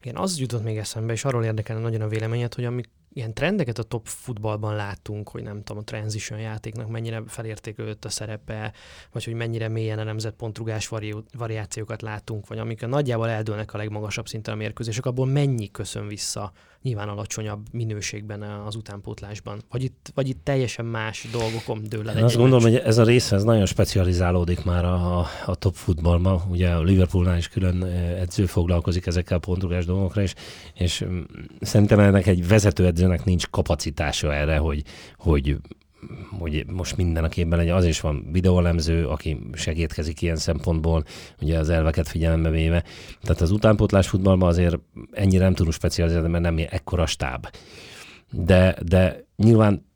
[0.00, 3.78] Igen, az jutott még eszembe, és arról érdekelne nagyon a véleményed, hogy amik ilyen trendeket
[3.78, 8.72] a top futballban látunk, hogy nem tudom, a transition játéknak mennyire felértékelődött a szerepe,
[9.12, 13.76] vagy hogy mennyire mélyen a nemzetpontrugás vari- variációkat látunk, vagy amik a nagyjából eldőlnek a
[13.76, 16.52] legmagasabb szinten a mérkőzések, abból mennyi köszön vissza
[16.84, 19.62] nyilván alacsonyabb minőségben az utánpótlásban?
[19.70, 23.32] Vagy itt, vagy itt teljesen más dolgokon dől el Azt gondolom, hogy ez a rész
[23.32, 26.42] ez nagyon specializálódik már a, a, a top futballban.
[26.48, 27.82] Ugye a Liverpoolnál is külön
[28.18, 30.34] edző foglalkozik ezekkel a pontrugás dolgokra, és,
[30.74, 31.20] és mm,
[31.60, 34.82] szerintem ennek egy vezető edzőnek nincs kapacitása erre, hogy,
[35.16, 35.56] hogy
[36.38, 41.04] hogy most minden a képben legyen, az is van videólemző, aki segítkezik ilyen szempontból,
[41.40, 42.84] ugye az elveket figyelembe véve.
[43.22, 44.78] Tehát az utánpótlás futballban azért
[45.12, 47.46] ennyire nem tudunk specializálni, mert nem ekkora stáb.
[48.30, 49.86] De, de nyilván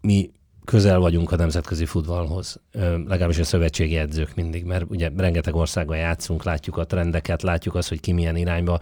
[0.00, 0.30] mi
[0.70, 2.60] közel vagyunk a nemzetközi futballhoz,
[3.06, 7.88] legalábbis a szövetségi edzők mindig, mert ugye rengeteg országban játszunk, látjuk a trendeket, látjuk azt,
[7.88, 8.78] hogy ki milyen irányba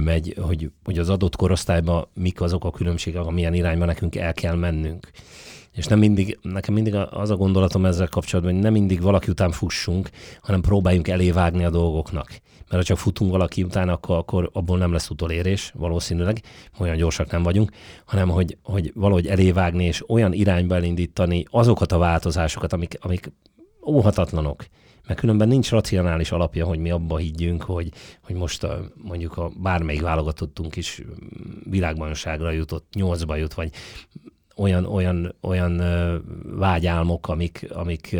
[0.00, 4.54] megy, hogy, hogy az adott korosztályban mik azok a különbségek, milyen irányba nekünk el kell
[4.54, 5.10] mennünk.
[5.74, 9.50] És nem mindig, nekem mindig az a gondolatom ezzel kapcsolatban, hogy nem mindig valaki után
[9.50, 10.08] fussunk,
[10.40, 12.28] hanem próbáljunk elévágni a dolgoknak.
[12.58, 16.40] Mert ha csak futunk valaki után, akkor, akkor abból nem lesz utolérés valószínűleg,
[16.78, 17.70] olyan gyorsak nem vagyunk,
[18.04, 23.32] hanem hogy, hogy valahogy elévágni és olyan irányba elindítani azokat a változásokat, amik, amik
[23.86, 24.64] óhatatlanok.
[25.06, 27.88] Mert különben nincs racionális alapja, hogy mi abba higgyünk, hogy,
[28.22, 31.02] hogy most a, mondjuk a bármelyik válogatottunk is
[31.70, 33.70] világbajnokságra jutott, nyolcba jut, vagy
[34.56, 35.82] olyan, olyan, olyan
[36.56, 38.16] vágyálmok, amik, amik,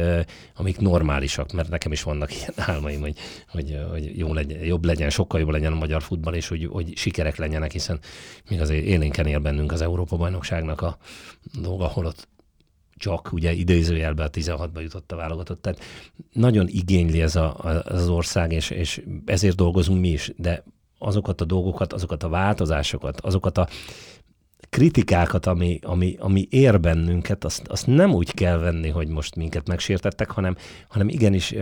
[0.54, 3.18] amik normálisak, mert nekem is vannak ilyen álmaim, hogy,
[3.48, 6.96] hogy, hogy jó legyen, jobb legyen, sokkal jobb legyen a magyar futball, és hogy, hogy
[6.96, 7.98] sikerek legyenek, hiszen
[8.50, 10.96] még azért élénken él bennünk az Európa-bajnokságnak a
[11.60, 12.28] dolga, ahol ott
[12.96, 15.62] csak ugye idézőjelben a 16-ba jutott a válogatott.
[15.62, 15.80] Tehát
[16.32, 20.64] nagyon igényli ez a, az ország, és, és ezért dolgozunk mi is, de
[20.98, 23.68] azokat a dolgokat, azokat a változásokat, azokat a
[24.74, 29.68] kritikákat, ami, ami, ami ér bennünket, azt, azt nem úgy kell venni, hogy most minket
[29.68, 30.56] megsértettek, hanem,
[30.88, 31.54] hanem igenis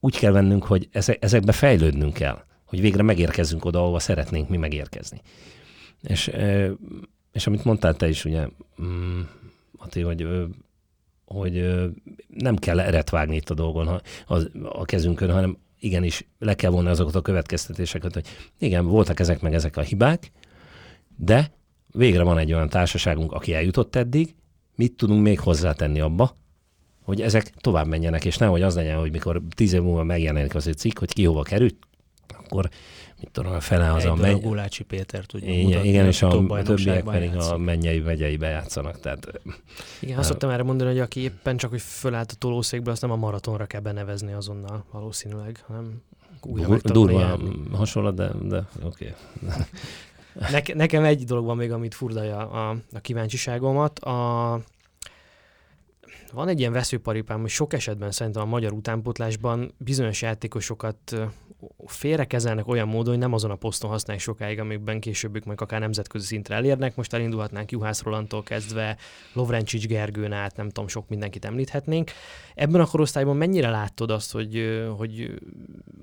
[0.00, 0.88] úgy kell vennünk, hogy
[1.20, 5.20] ezekbe fejlődnünk kell, hogy végre megérkezzünk oda, ahova szeretnénk mi megérkezni.
[6.02, 6.30] És,
[7.32, 8.46] és amit mondtál te is, ugye,
[8.82, 9.20] mm,
[9.70, 10.26] Mati, hogy,
[11.24, 11.80] hogy
[12.28, 17.14] nem kell eretvágni itt a dolgon, az, a kezünkön, hanem igenis le kell vonni azokat
[17.14, 18.26] a következtetéseket, hogy
[18.58, 20.32] igen, voltak ezek meg ezek a hibák,
[21.16, 21.58] de
[21.92, 24.34] végre van egy olyan társaságunk, aki eljutott eddig,
[24.74, 26.36] mit tudunk még hozzátenni abba,
[27.02, 30.66] hogy ezek tovább menjenek, és nehogy az legyen, hogy mikor tíz év múlva megjelenik az
[30.66, 31.76] egy cikk, hogy ki hova került,
[32.38, 32.68] akkor
[33.20, 34.40] mit tudom, a fele az egy a megy...
[34.40, 37.52] Gulácsi Péter tudja igen, mutatni, igen, és a többiek pedig játszik.
[37.52, 39.00] a mennyei megyei bejátszanak.
[39.00, 39.40] Tehát,
[40.00, 43.10] igen, azt szoktam erre mondani, hogy aki éppen csak, hogy fölállt a tolószékből, azt nem
[43.10, 46.02] a maratonra kell benevezni azonnal valószínűleg, hanem
[46.42, 47.38] újra Durva
[47.72, 49.14] hasonlat, de, de oké.
[49.40, 49.54] Okay.
[50.32, 53.98] Neke, nekem egy dolog van még, amit furdalja a, a kíváncsiságomat.
[53.98, 54.60] A,
[56.32, 61.16] van egy ilyen veszőparipám, hogy sok esetben szerintem a magyar utánpótlásban bizonyos játékosokat
[61.86, 66.26] félrekezelnek olyan módon, hogy nem azon a poszton használják sokáig, amikben későbbük meg akár nemzetközi
[66.26, 66.96] szintre elérnek.
[66.96, 68.96] Most elindulhatnánk Juhász Rolandtól kezdve,
[69.32, 72.10] Lovrencsics Gergőn át, nem tudom, sok mindenkit említhetnénk.
[72.54, 75.30] Ebben a korosztályban mennyire látod azt, hogy, hogy,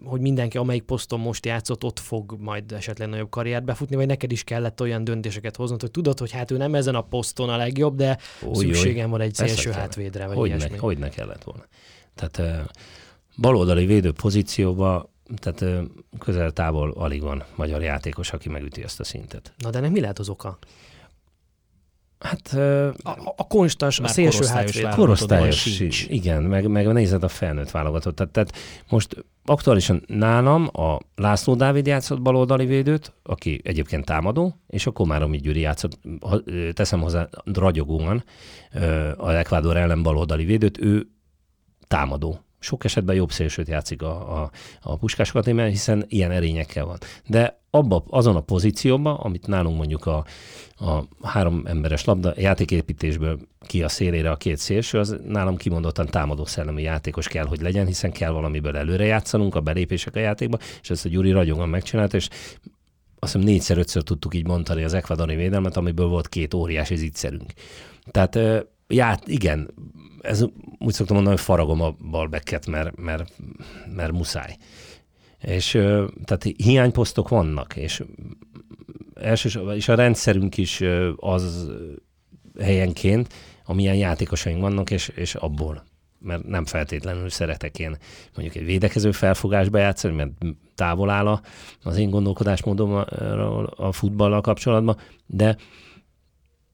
[0.03, 4.31] hogy mindenki, amelyik poszton most játszott, ott fog majd esetleg nagyobb karriert befutni, vagy neked
[4.31, 7.57] is kellett olyan döntéseket hoznod, hogy tudod, hogy hát ő nem ezen a poszton a
[7.57, 10.69] legjobb, de Új, szükségem van egy szélső hátvédre, vagy hogy ilyesmi.
[10.69, 11.65] Ne, hogy ne kellett volna.
[12.15, 12.69] Tehát
[13.37, 15.87] baloldali védő pozícióba tehát
[16.19, 19.53] közel távol alig van magyar játékos, aki megüti ezt a szintet.
[19.57, 20.57] Na de nem mi lehet az oka?
[22.19, 22.53] Hát
[23.03, 24.89] a, a konstans, a szélső hátvéd.
[24.89, 25.65] Korosztályos,
[26.07, 28.15] igen, meg, meg nézed a felnőtt válogatott.
[28.15, 28.55] Tehát, tehát
[28.89, 35.37] most aktuálisan nálam a László Dávid játszott baloldali védőt, aki egyébként támadó, és a Komáromi
[35.37, 35.99] Gyuri játszott,
[36.73, 38.23] teszem hozzá ragyogóan,
[39.17, 41.07] a Ecuador ellen baloldali védőt, ő
[41.87, 44.51] támadó sok esetben jobb szélsőt játszik a, a,
[44.81, 46.97] a Puskás Akadémián, hiszen ilyen erényekkel van.
[47.27, 50.25] De abba, azon a pozícióban, amit nálunk mondjuk a,
[50.75, 56.45] a három emberes labda játéképítésből ki a szélére a két szélső, az nálam kimondottan támadó
[56.45, 60.89] szellemi játékos kell, hogy legyen, hiszen kell valamiből előre játszanunk, a belépések a játékba, és
[60.89, 62.29] ezt a Gyuri ragyogan megcsinálta, és
[63.19, 67.53] azt hiszem négyszer-ötször tudtuk így mondani az ekvadori védelmet, amiből volt két óriási zicserünk.
[68.11, 68.39] Tehát
[68.87, 69.73] ját, igen,
[70.21, 70.45] ez
[70.79, 73.33] úgy szoktam mondani, hogy faragom a balbeket, mert, mert,
[73.95, 74.57] mert muszáj.
[75.41, 75.71] És
[76.23, 78.03] tehát hiányposztok vannak, és
[79.13, 80.83] elsősorban, és a rendszerünk is
[81.15, 81.71] az
[82.59, 83.33] helyenként,
[83.65, 85.83] amilyen játékosaink vannak, és, és abból
[86.19, 87.97] mert nem feltétlenül szeretek én
[88.35, 90.31] mondjuk egy védekező felfogásba játszani, mert
[90.75, 91.41] távol áll
[91.83, 93.05] az én gondolkodásmódom a,
[93.75, 95.57] a futballal kapcsolatban, de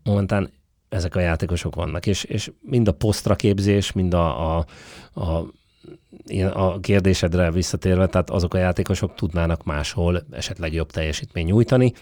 [0.04, 0.52] momentán
[0.94, 4.66] ezek a játékosok vannak, és, és mind a posztra képzés, mind a, a,
[5.14, 5.46] a
[6.54, 11.94] a kérdésedre visszatérve, tehát azok a játékosok tudnának máshol esetleg jobb teljesítmény nyújtani,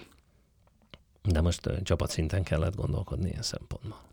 [1.24, 4.11] de most csapatszinten kellett gondolkodni ilyen szempontból.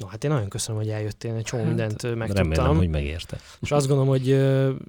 [0.00, 2.52] No, hát én nagyon köszönöm, hogy eljöttél, egy csomó hát, mindent megtudtam.
[2.52, 3.38] Remélem, hogy megérte.
[3.60, 4.36] És azt gondolom, hogy uh,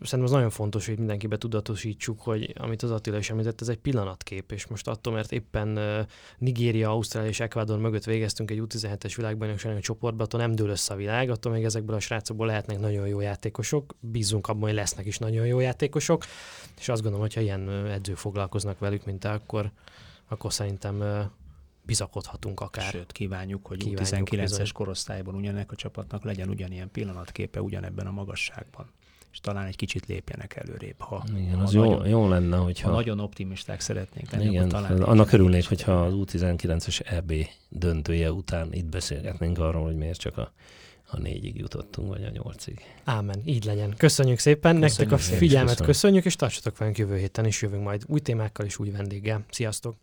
[0.03, 3.78] szerintem az nagyon fontos, hogy mindenkibe tudatosítsuk, hogy amit az Attila is említett, ez egy
[3.78, 6.07] pillanatkép, és most attól, mert éppen uh,
[6.38, 10.97] Nigéria, Ausztrália és Ecuador mögött végeztünk egy U17-es világbajnoksági csoportban, attól nem dől össze a
[10.97, 15.18] világ, attól még ezekből a srácokból lehetnek nagyon jó játékosok, bízunk abban, hogy lesznek is
[15.18, 16.26] nagyon jó játékosok,
[16.80, 19.72] és azt gondolom, hogy ha ilyen edzők foglalkoznak velük, mint te, akkor,
[20.28, 21.03] akkor szerintem
[21.82, 22.92] bizakodhatunk akár.
[22.92, 28.92] Sőt, kívánjuk, hogy kívánjuk 19-es korosztályban ugyanek a csapatnak legyen ugyanilyen pillanatképe ugyanebben a magasságban
[29.32, 31.00] és talán egy kicsit lépjenek előrébb.
[31.00, 32.90] Ha, Igen, ha az nagyon, jó, jó lenne, hogyha...
[32.90, 37.34] Ha nagyon optimisták szeretnénk lenni, Igen, talán annak örülnék, hogyha az U19-es EB
[37.70, 40.52] döntője után itt beszélgetnénk arról, hogy miért csak a
[41.14, 42.82] a négyig jutottunk, vagy a nyolcig.
[43.04, 43.94] Ámen, így legyen.
[43.98, 47.84] Köszönjük szépen, köszönjük nektek a figyelmet köszönjük, köszönjük és tartsatok velünk jövő héten is jövünk
[47.84, 49.46] majd új témákkal és új vendéggel.
[49.50, 49.96] Sziasztok!